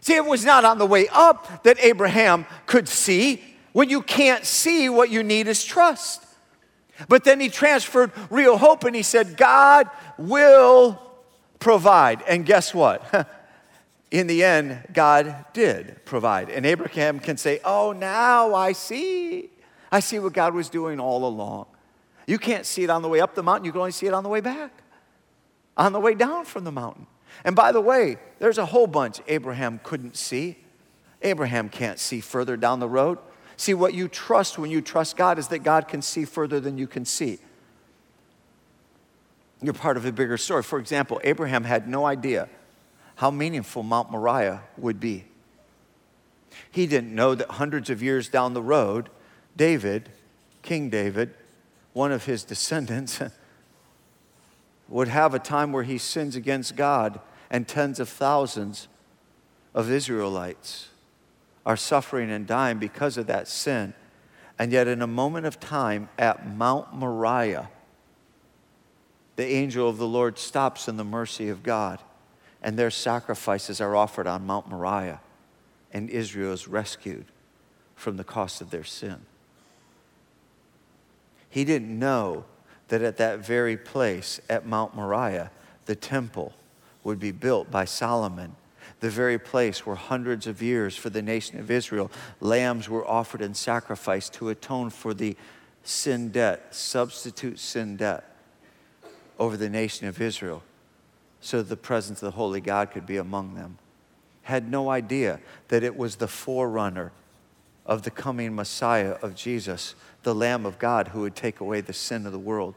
[0.00, 3.42] See, it was not on the way up that Abraham could see.
[3.72, 6.24] When you can't see, what you need is trust.
[7.08, 11.00] But then he transferred real hope and he said, God will
[11.58, 12.22] provide.
[12.22, 13.28] And guess what?
[14.10, 16.50] In the end, God did provide.
[16.50, 19.50] And Abraham can say, Oh, now I see.
[19.92, 21.66] I see what God was doing all along.
[22.26, 24.14] You can't see it on the way up the mountain, you can only see it
[24.14, 24.70] on the way back,
[25.76, 27.06] on the way down from the mountain.
[27.44, 30.58] And by the way, there's a whole bunch Abraham couldn't see.
[31.22, 33.18] Abraham can't see further down the road.
[33.56, 36.78] See, what you trust when you trust God is that God can see further than
[36.78, 37.38] you can see.
[39.62, 40.62] You're part of a bigger story.
[40.62, 42.48] For example, Abraham had no idea
[43.16, 45.26] how meaningful Mount Moriah would be.
[46.70, 49.10] He didn't know that hundreds of years down the road,
[49.56, 50.08] David,
[50.62, 51.34] King David,
[51.92, 53.20] one of his descendants,
[54.90, 58.88] would have a time where he sins against God and tens of thousands
[59.72, 60.88] of Israelites
[61.64, 63.94] are suffering and dying because of that sin.
[64.58, 67.70] And yet, in a moment of time at Mount Moriah,
[69.36, 72.00] the angel of the Lord stops in the mercy of God,
[72.62, 75.20] and their sacrifices are offered on Mount Moriah,
[75.92, 77.24] and Israel is rescued
[77.94, 79.20] from the cost of their sin.
[81.48, 82.44] He didn't know
[82.90, 85.50] that at that very place at Mount Moriah,
[85.86, 86.52] the temple
[87.02, 88.54] would be built by Solomon
[89.00, 93.40] the very place where hundreds of years for the nation of Israel, lambs were offered
[93.40, 95.36] in sacrifice to atone for the
[95.82, 98.24] sin debt, substitute sin debt
[99.38, 100.62] over the nation of Israel.
[101.42, 103.78] so that the presence of the Holy God could be among them.
[104.42, 107.12] Had no idea that it was the forerunner
[107.86, 111.94] of the coming Messiah of Jesus, the Lamb of God who would take away the
[111.94, 112.74] sin of the world.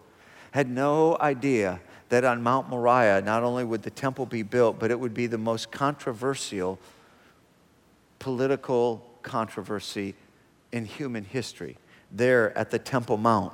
[0.54, 4.92] Had no idea that on Mount Moriah, not only would the temple be built, but
[4.92, 6.78] it would be the most controversial
[8.20, 10.14] political controversy
[10.72, 11.76] in human history.
[12.12, 13.52] There at the Temple Mount,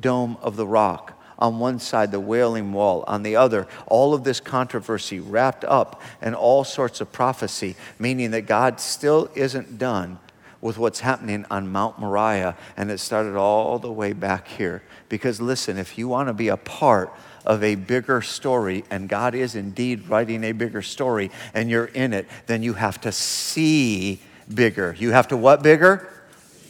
[0.00, 4.24] Dome of the Rock, on one side, the Wailing Wall, on the other, all of
[4.24, 10.18] this controversy wrapped up in all sorts of prophecy, meaning that God still isn't done
[10.60, 14.82] with what's happening on Mount Moriah, and it started all the way back here.
[15.08, 17.12] Because listen, if you want to be a part
[17.46, 22.12] of a bigger story, and God is indeed writing a bigger story, and you're in
[22.12, 24.20] it, then you have to see
[24.52, 24.96] bigger.
[24.98, 26.08] You have to what bigger?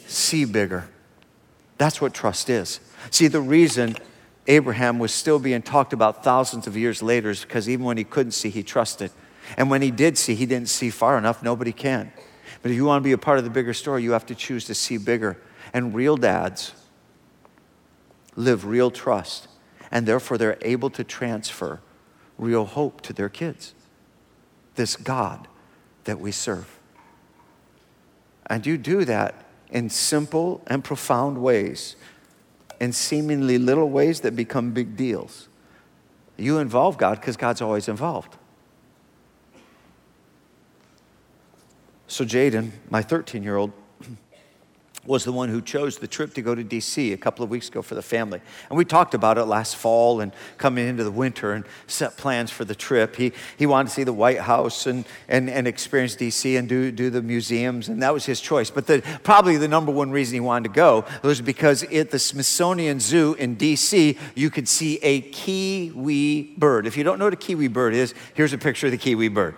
[0.07, 0.87] See bigger.
[1.77, 2.79] That's what trust is.
[3.09, 3.95] See, the reason
[4.47, 8.03] Abraham was still being talked about thousands of years later is because even when he
[8.03, 9.11] couldn't see, he trusted.
[9.57, 11.41] And when he did see, he didn't see far enough.
[11.41, 12.11] Nobody can.
[12.61, 14.35] But if you want to be a part of the bigger story, you have to
[14.35, 15.37] choose to see bigger.
[15.73, 16.73] And real dads
[18.35, 19.47] live real trust,
[19.91, 21.79] and therefore they're able to transfer
[22.37, 23.73] real hope to their kids.
[24.75, 25.47] This God
[26.05, 26.79] that we serve.
[28.47, 31.95] And you do that in simple and profound ways,
[32.79, 35.47] in seemingly little ways that become big deals.
[36.37, 38.37] You involve God because God's always involved.
[42.09, 43.71] So, Jaden, my 13 year old,
[45.05, 47.69] was the one who chose the trip to go to DC a couple of weeks
[47.69, 48.41] ago for the family.
[48.67, 52.49] And we talked about it last fall and coming into the winter and set plans
[52.49, 53.15] for the trip.
[53.15, 56.91] He, he wanted to see the White House and, and, and experience DC and do,
[56.91, 58.71] do the museums, and that was his choice.
[58.71, 62.17] But the, probably the number one reason he wanted to go was because at the
[62.17, 66.87] Smithsonian Zoo in DC, you could see a kiwi bird.
[66.87, 69.27] If you don't know what a kiwi bird is, here's a picture of the kiwi
[69.27, 69.55] bird.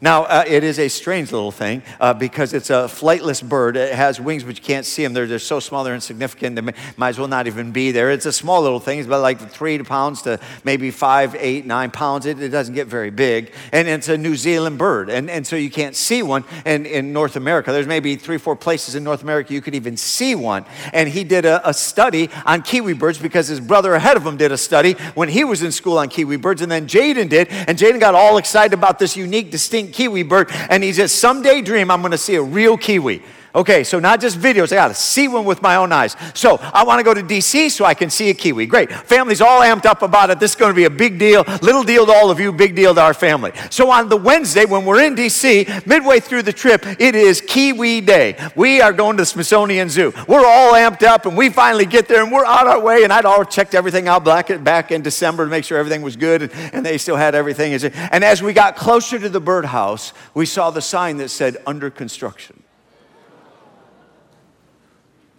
[0.00, 3.76] Now, uh, it is a strange little thing uh, because it's a flightless bird.
[3.76, 5.14] It has wings, but you can't see them.
[5.14, 6.54] They're, they're so small, they're insignificant.
[6.54, 8.10] They may, might as well not even be there.
[8.10, 8.98] It's a small little thing.
[8.98, 12.26] It's about like three pounds to maybe five, eight, nine pounds.
[12.26, 13.52] It, it doesn't get very big.
[13.72, 15.08] And it's a New Zealand bird.
[15.08, 17.72] And, and so you can't see one in, North America.
[17.72, 20.66] There's maybe three, four places in North America you could even see one.
[20.92, 24.36] And he did a, a study on kiwi birds because his brother ahead of him
[24.36, 26.60] did a study when he was in school on kiwi birds.
[26.60, 27.48] And then Jaden did.
[27.48, 31.60] And Jaden got all excited about this unique, distinct kiwi bird, and he says, Someday
[31.62, 33.22] dream I'm gonna see a real kiwi.
[33.56, 36.14] Okay, so not just videos, I gotta see one with my own eyes.
[36.34, 38.66] So I wanna go to DC so I can see a kiwi.
[38.66, 38.92] Great.
[38.92, 40.38] Family's all amped up about it.
[40.38, 41.42] This is gonna be a big deal.
[41.62, 43.52] Little deal to all of you, big deal to our family.
[43.70, 48.02] So on the Wednesday, when we're in DC, midway through the trip, it is Kiwi
[48.02, 48.36] Day.
[48.54, 50.12] We are going to the Smithsonian Zoo.
[50.28, 53.04] We're all amped up and we finally get there and we're on our way.
[53.04, 54.50] And I'd all checked everything out back,
[54.90, 57.72] in December to make sure everything was good and, and they still had everything.
[57.72, 61.88] And as we got closer to the birdhouse, we saw the sign that said under
[61.88, 62.62] construction.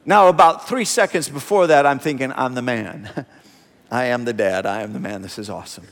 [0.08, 3.26] Now, about three seconds before that, I'm thinking, I'm the man.
[3.92, 4.66] I am the dad.
[4.66, 5.22] I am the man.
[5.22, 5.86] This is awesome.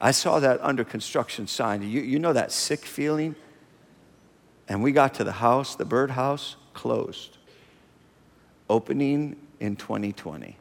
[0.00, 1.82] I saw that under construction sign.
[1.82, 3.34] You, you know that sick feeling?
[4.68, 7.38] And we got to the house, the birdhouse, closed.
[8.70, 10.56] Opening in 2020.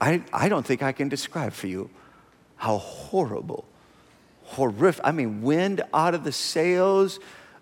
[0.00, 1.90] I, I don't think I can describe for you
[2.56, 3.66] how horrible,
[4.44, 5.02] horrific.
[5.04, 7.20] I mean, wind out of the sails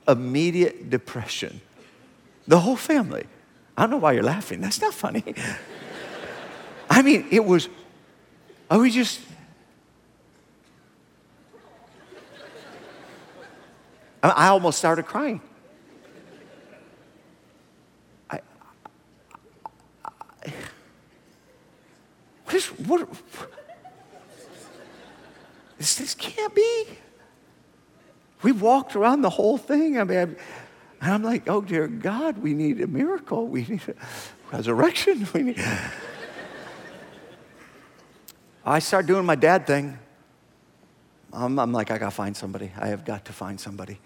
[0.09, 1.61] immediate depression.
[2.47, 3.27] The whole family.
[3.77, 4.61] I don't know why you're laughing.
[4.61, 5.35] That's not funny.
[6.91, 7.69] I mean, it was,
[8.71, 9.21] I was just,
[14.23, 15.41] I almost started crying.
[18.31, 18.41] I,
[20.05, 20.53] I,
[22.45, 23.09] what is, what,
[25.79, 26.85] this, this can't be.
[28.43, 29.99] We walked around the whole thing.
[29.99, 30.37] I mean,
[31.01, 33.47] and I'm like, oh dear God, we need a miracle.
[33.47, 33.95] We need a
[34.57, 35.27] resurrection.
[35.35, 35.65] We need.
[38.65, 39.99] I start doing my dad thing.
[41.33, 42.71] I'm, I'm, like, I gotta find somebody.
[42.79, 43.99] I have got to find somebody.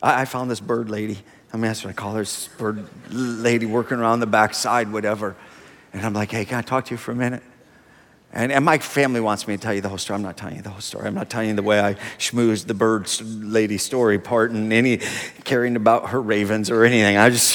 [0.00, 1.18] I, I found this bird lady.
[1.52, 5.34] I mean, that's what I call her, this bird lady working around the backside, whatever.
[5.92, 7.42] And I'm like, hey, can I talk to you for a minute?
[8.32, 10.16] And, and, my family wants me to tell you the whole story.
[10.16, 11.06] I'm not telling you the whole story.
[11.06, 14.98] I'm not telling you the way I schmoozed the bird lady story part and any
[15.44, 17.16] caring about her ravens or anything.
[17.16, 17.54] I just,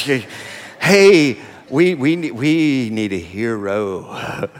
[0.80, 1.38] hey,
[1.70, 4.50] we, we, we need a hero.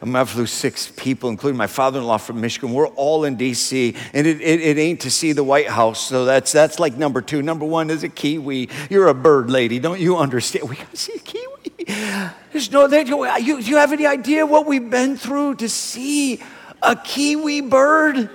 [0.00, 2.72] I flew six people, including my father-in-law from Michigan.
[2.72, 6.06] We're all in D.C., and it, it, it, ain't to see the White House.
[6.06, 7.42] So that's, that's like number two.
[7.42, 8.68] Number one is a kiwi.
[8.90, 9.78] You're a bird lady.
[9.78, 10.58] Don't you understand?
[10.68, 11.77] We got to see a kiwi.
[12.52, 16.42] There's no, there, you, you, have any idea what we've been through to see
[16.82, 18.28] a kiwi bird?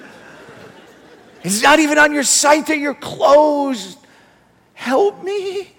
[1.43, 3.99] It's not even on your site that you're closed.
[4.73, 5.71] Help me.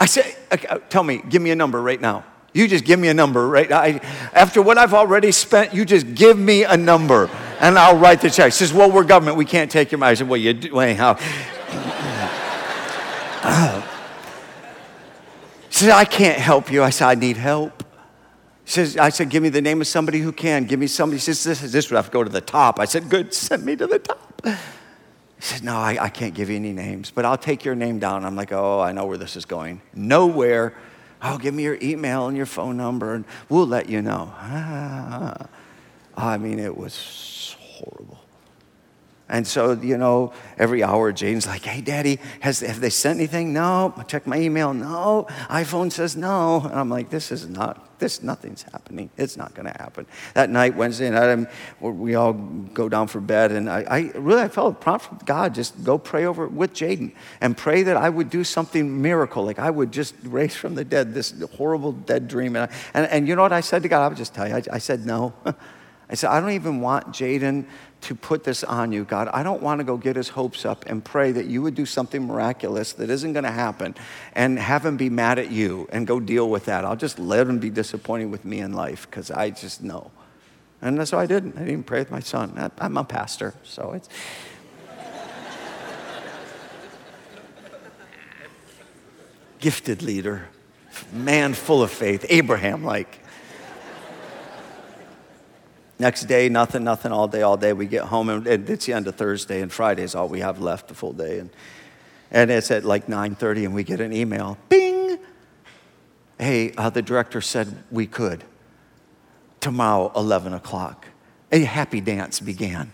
[0.00, 2.24] I said, uh, tell me, give me a number right now.
[2.52, 3.70] You just give me a number, right?
[3.70, 4.00] I,
[4.32, 7.30] after what I've already spent, you just give me a number
[7.60, 8.52] and I'll write the check.
[8.52, 9.36] Says, Well, we're government.
[9.36, 10.10] We can't take your money.
[10.12, 11.18] I said, Well, you do, anyhow.
[15.78, 16.82] Said, I can't help you.
[16.82, 17.84] I said, I need help.
[18.64, 20.64] She says, I said, Give me the name of somebody who can.
[20.64, 21.18] Give me somebody.
[21.18, 22.78] She says, This, this would have to go to the top.
[22.78, 24.42] I said, Good, send me to the top.
[24.44, 24.52] He
[25.40, 28.24] said, No, I, I can't give you any names, but I'll take your name down.
[28.24, 29.82] I'm like, Oh, I know where this is going.
[29.94, 30.74] Nowhere
[31.26, 34.30] Oh, give me your email and your phone number, and we'll let you know.
[34.36, 35.46] Ah.
[36.16, 38.13] I mean, it was horrible.
[39.34, 43.52] And so, you know, every hour Jane's like, hey, daddy, has, have they sent anything?
[43.52, 43.92] No.
[44.06, 44.72] Check my email.
[44.72, 45.26] No.
[45.48, 46.60] iPhone says no.
[46.60, 49.10] And I'm like, this is not, this, nothing's happening.
[49.16, 50.06] It's not going to happen.
[50.34, 51.48] That night, Wednesday night,
[51.80, 53.50] we all go down for bed.
[53.50, 56.72] And I, I really, I felt a prompt from God, just go pray over with
[56.72, 57.10] Jaden
[57.40, 59.42] and pray that I would do something miracle.
[59.42, 62.54] Like I would just raise from the dead this horrible dead dream.
[62.54, 64.04] And, I, and, and you know what I said to God?
[64.04, 64.54] I would just tell you.
[64.54, 65.32] I, I said no.
[66.08, 67.64] I said, I don't even want Jaden
[68.04, 69.28] to put this on you, God.
[69.28, 71.86] I don't want to go get his hopes up and pray that you would do
[71.86, 73.94] something miraculous that isn't going to happen
[74.34, 76.84] and have him be mad at you and go deal with that.
[76.84, 80.10] I'll just let him be disappointed with me in life because I just know.
[80.82, 81.56] And that's so why I didn't.
[81.56, 82.70] I didn't even pray with my son.
[82.78, 84.10] I'm a pastor, so it's.
[89.60, 90.48] Gifted leader,
[91.10, 93.23] man full of faith, Abraham like.
[95.98, 97.72] Next day, nothing, nothing, all day, all day.
[97.72, 100.60] We get home, and it's the end of Thursday, and Friday is all we have
[100.60, 101.38] left, the full day.
[101.38, 101.50] And,
[102.30, 104.58] and it's at like 9.30, and we get an email.
[104.68, 105.18] Bing!
[106.38, 108.42] Hey, uh, the director said we could.
[109.60, 111.06] Tomorrow, 11 o'clock.
[111.52, 112.90] A happy dance began.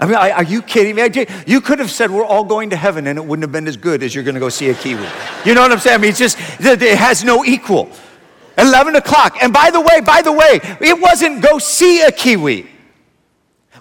[0.00, 1.26] I mean, are you kidding me?
[1.44, 3.76] You could have said we're all going to heaven, and it wouldn't have been as
[3.76, 5.04] good as you're going to go see a Kiwi.
[5.44, 5.98] You know what I'm saying?
[5.98, 7.90] I mean, it's just, it has no equal.
[8.58, 9.36] 11 o'clock.
[9.40, 12.66] And by the way, by the way, it wasn't go see a Kiwi.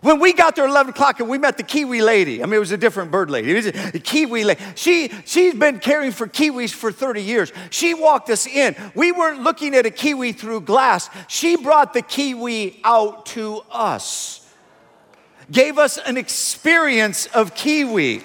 [0.02, 2.54] When we got there at 11 o'clock and we met the Kiwi lady, I mean,
[2.54, 3.52] it was a different bird lady.
[3.52, 3.66] It was
[3.96, 4.62] a Kiwi lady.
[4.76, 7.52] She, she's been caring for Kiwis for 30 years.
[7.72, 8.76] She walked us in.
[8.94, 11.10] We weren't looking at a Kiwi through glass.
[11.28, 14.48] She brought the Kiwi out to us,
[15.52, 18.24] gave us an experience of Kiwi.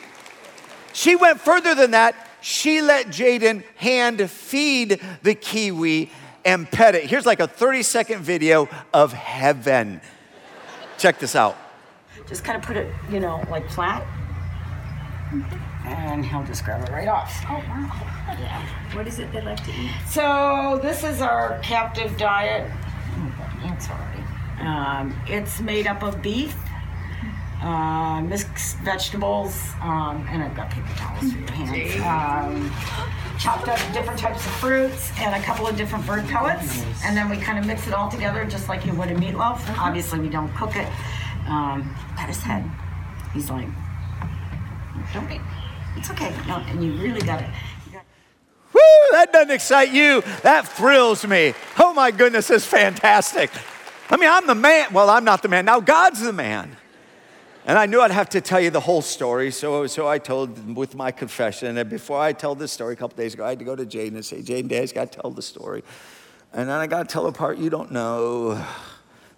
[0.92, 2.14] She went further than that.
[2.42, 6.10] She let Jaden hand feed the Kiwi
[6.44, 7.04] and pet it.
[7.04, 10.00] Here's like a 30 second video of heaven.
[10.98, 11.56] Check this out.
[12.26, 14.06] Just kind of put it, you know, like flat.
[15.84, 17.44] And he'll just grab it right off.
[17.48, 18.36] Oh, wow.
[18.38, 18.66] Yeah.
[18.94, 19.90] What is it they like to eat?
[20.08, 22.70] So, this is our captive diet.
[23.16, 24.22] Oh, already.
[24.60, 26.54] Um, it's made up of beef,
[27.62, 32.00] uh, mixed vegetables, um, and I've got paper towels for your hands.
[32.02, 37.16] Um, chopped up different types of fruits and a couple of different bird pellets, and
[37.16, 39.54] then we kind of mix it all together just like you would a meatloaf.
[39.54, 39.86] Uh-huh.
[39.86, 40.88] Obviously, we don't cook it.
[41.46, 42.68] Um, pat his head.
[43.32, 43.68] He's like,
[45.14, 45.40] "Don't be.
[45.96, 47.50] It's okay." No, and you really got it.
[48.72, 48.80] Woo!
[49.12, 50.22] That doesn't excite you.
[50.42, 51.54] That thrills me.
[51.78, 53.50] Oh my goodness, it's fantastic.
[54.10, 54.92] I mean, I'm the man.
[54.92, 55.64] Well, I'm not the man.
[55.64, 56.76] Now God's the man.
[57.64, 60.74] And I knew I'd have to tell you the whole story, so, so I told
[60.74, 61.78] with my confession.
[61.78, 63.86] And before I tell this story a couple days ago, I had to go to
[63.86, 65.84] Jaden and say, Jaden, Dad's got to tell the story.
[66.52, 68.62] And then I got to tell a part you don't know.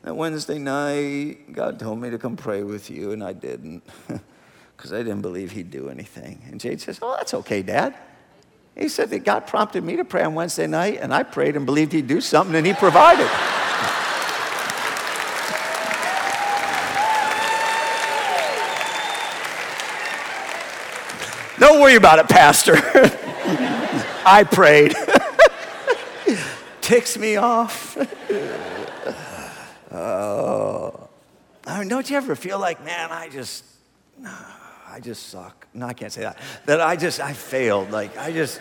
[0.03, 3.83] That Wednesday night, God told me to come pray with you, and I didn't
[4.77, 6.43] because I didn't believe he'd do anything.
[6.51, 7.95] And Jade says, Oh, that's okay, Dad.
[8.77, 11.65] He said that God prompted me to pray on Wednesday night, and I prayed and
[11.65, 13.31] believed he'd do something, and he provided.
[21.75, 22.77] Don't worry about it, Pastor.
[24.25, 24.95] I prayed.
[26.81, 27.97] Ticks me off.
[29.91, 31.09] oh.
[31.67, 33.65] I mean, don't you ever feel like, man, I just,
[34.25, 35.67] I just suck.
[35.75, 36.39] No, I can't say that.
[36.67, 37.91] That I just, I failed.
[37.91, 38.61] Like, I just,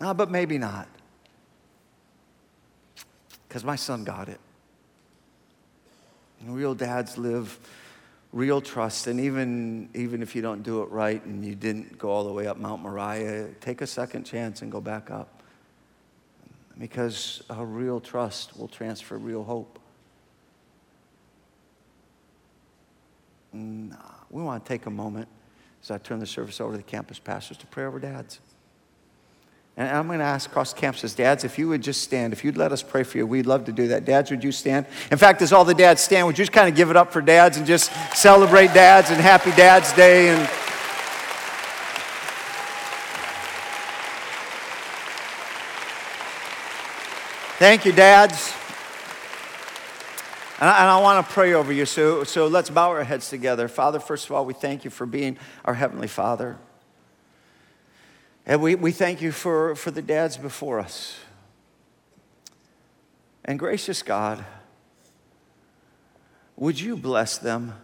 [0.00, 0.88] oh, but maybe not.
[3.46, 4.40] Because my son got it.
[6.42, 7.58] Real dads live
[8.36, 9.06] real trust.
[9.06, 12.32] And even, even if you don't do it right and you didn't go all the
[12.32, 15.42] way up Mount Moriah, take a second chance and go back up.
[16.78, 19.78] Because a real trust will transfer real hope.
[23.54, 23.96] And
[24.30, 25.28] we want to take a moment
[25.82, 28.40] as I turn the service over to the campus pastors to pray over dads.
[29.78, 32.56] And I'm going to ask across campuses, dads, if you would just stand, if you'd
[32.56, 34.06] let us pray for you, we'd love to do that.
[34.06, 34.86] Dads, would you stand?
[35.10, 37.12] In fact, as all the dads stand, would you just kind of give it up
[37.12, 40.48] for dads and just celebrate dads and happy Dad's Day and
[47.58, 48.52] Thank you, dads.
[50.60, 51.86] And I, and I want to pray over you.
[51.86, 53.66] So, so let's bow our heads together.
[53.66, 56.58] Father, first of all, we thank you for being our Heavenly Father.
[58.46, 61.18] And we, we thank you for, for the dads before us.
[63.44, 64.44] And gracious God,
[66.56, 67.74] would you bless them?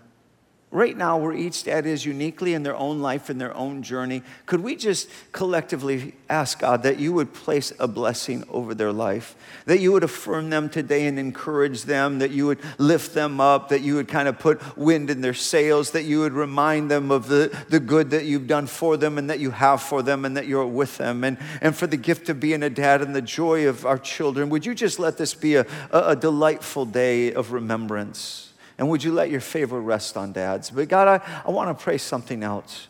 [0.72, 4.22] Right now, where each dad is uniquely in their own life and their own journey,
[4.46, 9.36] could we just collectively ask God that you would place a blessing over their life,
[9.66, 13.68] that you would affirm them today and encourage them, that you would lift them up,
[13.68, 17.10] that you would kind of put wind in their sails, that you would remind them
[17.10, 20.24] of the, the good that you've done for them and that you have for them
[20.24, 23.14] and that you're with them, and, and for the gift of being a dad and
[23.14, 24.48] the joy of our children.
[24.48, 28.51] Would you just let this be a, a, a delightful day of remembrance?
[28.82, 30.68] And would you let your favor rest on dads?
[30.68, 32.88] But God, I, I want to pray something else.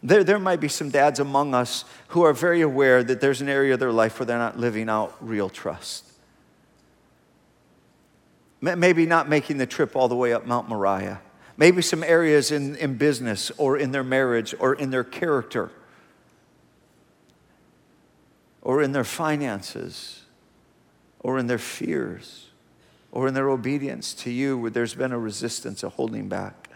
[0.00, 3.48] There, there might be some dads among us who are very aware that there's an
[3.48, 6.04] area of their life where they're not living out real trust.
[8.60, 11.20] Maybe not making the trip all the way up Mount Moriah.
[11.56, 15.72] Maybe some areas in, in business or in their marriage or in their character
[18.60, 20.22] or in their finances
[21.18, 22.51] or in their fears
[23.12, 26.70] or in their obedience to you where there's been a resistance, a holding back.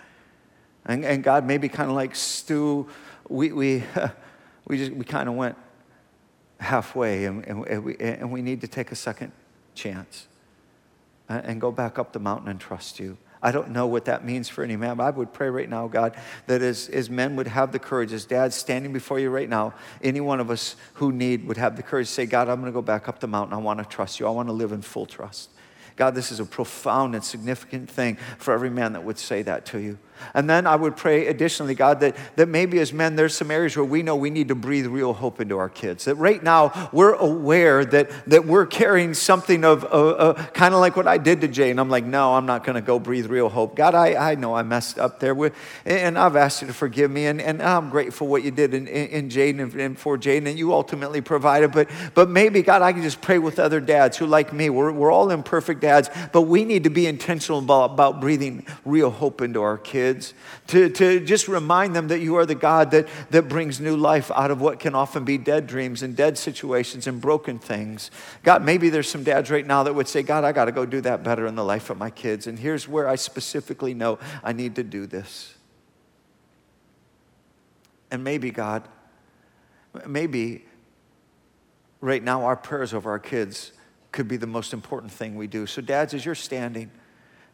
[0.84, 2.86] And, and God, maybe kind of like Stu,
[3.28, 3.82] we, we,
[4.68, 5.56] we, just, we kind of went
[6.60, 9.32] halfway and, and, and, we, and we need to take a second
[9.74, 10.28] chance
[11.28, 13.16] and go back up the mountain and trust you.
[13.42, 15.88] I don't know what that means for any man, but I would pray right now,
[15.88, 16.16] God,
[16.46, 19.74] that as, as men would have the courage, as dads standing before you right now,
[20.02, 22.72] any one of us who need would have the courage to say, God, I'm going
[22.72, 23.54] to go back up the mountain.
[23.54, 24.26] I want to trust you.
[24.26, 25.50] I want to live in full trust.
[25.96, 29.64] God, this is a profound and significant thing for every man that would say that
[29.66, 29.98] to you.
[30.34, 33.76] And then I would pray additionally, God, that, that maybe as men, there's some areas
[33.76, 36.04] where we know we need to breathe real hope into our kids.
[36.06, 39.82] That right now we're aware that, that we're carrying something of
[40.52, 41.70] kind of like what I did to Jay.
[41.70, 43.76] And I'm like, no, I'm not going to go breathe real hope.
[43.76, 45.34] God, I, I know I messed up there.
[45.34, 45.54] With,
[45.84, 47.26] and I've asked you to forgive me.
[47.26, 50.48] And, and I'm grateful what you did in, in, in Jaden and, and for Jaden.
[50.48, 51.72] And you ultimately provided.
[51.72, 54.92] But, but maybe, God, I can just pray with other dads who, like me, we're,
[54.92, 59.40] we're all imperfect dads, but we need to be intentional about, about breathing real hope
[59.40, 60.34] into our kids kids,
[60.68, 64.30] to, to just remind them that you are the God that, that brings new life
[64.32, 68.10] out of what can often be dead dreams and dead situations and broken things.
[68.42, 70.86] God, maybe there's some dads right now that would say, God, I got to go
[70.86, 72.46] do that better in the life of my kids.
[72.46, 75.54] And here's where I specifically know I need to do this.
[78.10, 78.86] And maybe, God,
[80.06, 80.64] maybe
[82.00, 83.72] right now our prayers over our kids
[84.12, 85.66] could be the most important thing we do.
[85.66, 86.90] So, dads, as you're standing,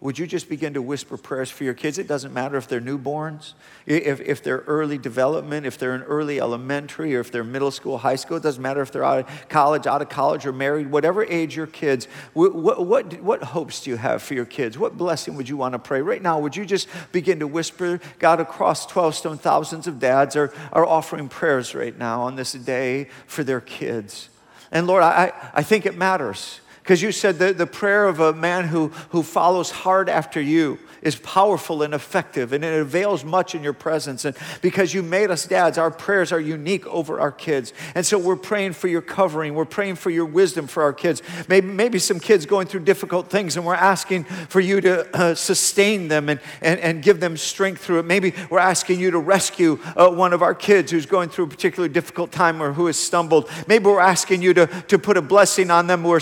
[0.03, 1.96] would you just begin to whisper prayers for your kids?
[1.96, 3.53] It doesn't matter if they're newborns,
[3.86, 7.98] if, if they're early development, if they're in early elementary, or if they're middle school,
[7.98, 8.36] high school.
[8.36, 11.55] It doesn't matter if they're out of college, out of college, or married, whatever age
[11.55, 12.09] your kids.
[12.32, 14.76] What, what, what, what hopes do you have for your kids?
[14.76, 16.03] What blessing would you want to pray?
[16.03, 18.00] Right now, would you just begin to whisper?
[18.18, 22.55] God, across 12 stone, thousands of dads are, are offering prayers right now on this
[22.55, 24.30] day for their kids.
[24.72, 26.59] And Lord, I, I think it matters.
[26.83, 30.78] Because you said that the prayer of a man who, who follows hard after you
[31.03, 34.24] is powerful and effective, and it avails much in your presence.
[34.24, 37.72] And because you made us dads, our prayers are unique over our kids.
[37.97, 39.55] And so we're praying for your covering.
[39.55, 41.20] We're praying for your wisdom for our kids.
[41.49, 45.35] Maybe, maybe some kids going through difficult things, and we're asking for you to uh,
[45.35, 48.05] sustain them and, and, and give them strength through it.
[48.05, 51.49] Maybe we're asking you to rescue uh, one of our kids who's going through a
[51.49, 53.51] particularly difficult time or who has stumbled.
[53.66, 56.20] Maybe we're asking you to, to put a blessing on them who are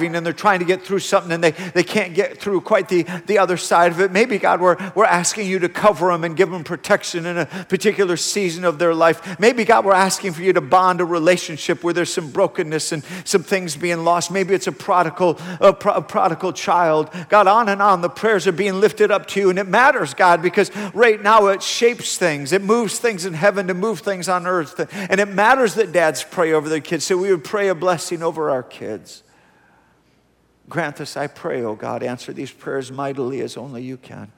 [0.00, 2.88] striving and they're trying to get through something and they, they can't get through quite
[2.88, 4.10] the, the other side of it.
[4.10, 7.46] Maybe, God, we're, we're asking you to cover them and give them protection in a
[7.68, 9.38] particular season of their life.
[9.38, 13.04] Maybe, God, we're asking for you to bond a relationship where there's some brokenness and
[13.24, 14.30] some things being lost.
[14.30, 17.10] Maybe it's a prodigal, a, pro, a prodigal child.
[17.28, 19.50] God, on and on, the prayers are being lifted up to you.
[19.50, 22.52] And it matters, God, because right now it shapes things.
[22.52, 24.80] It moves things in heaven to move things on earth.
[24.92, 27.04] And it matters that dads pray over their kids.
[27.04, 29.22] So we would pray a blessing over our kids.
[30.70, 32.02] Grant this, I pray, oh God.
[32.02, 34.32] Answer these prayers mightily as only you can.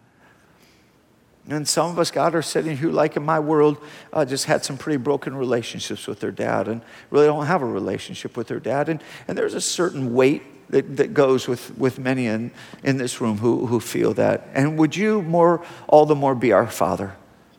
[1.49, 3.77] And some of us, God, are sitting here, like in my world,
[4.13, 6.81] uh, just had some pretty broken relationships with their dad and
[7.11, 8.89] really don't have a relationship with their dad.
[8.89, 12.51] And, and there's a certain weight that, that goes with, with many in,
[12.83, 14.49] in this room who, who feel that.
[14.55, 17.15] And would you more, all the more be our Father?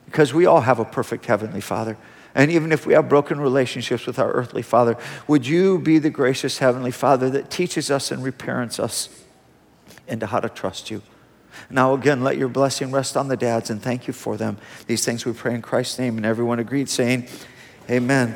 [0.05, 1.97] Because we all have a perfect Heavenly Father.
[2.35, 6.09] And even if we have broken relationships with our earthly father, would you be the
[6.09, 9.09] gracious heavenly father that teaches us and reparents us
[10.07, 11.01] into how to trust you?
[11.69, 14.57] Now, again, let your blessing rest on the dads and thank you for them.
[14.87, 16.17] These things we pray in Christ's name.
[16.17, 17.27] And everyone agreed, saying,
[17.89, 18.31] Amen.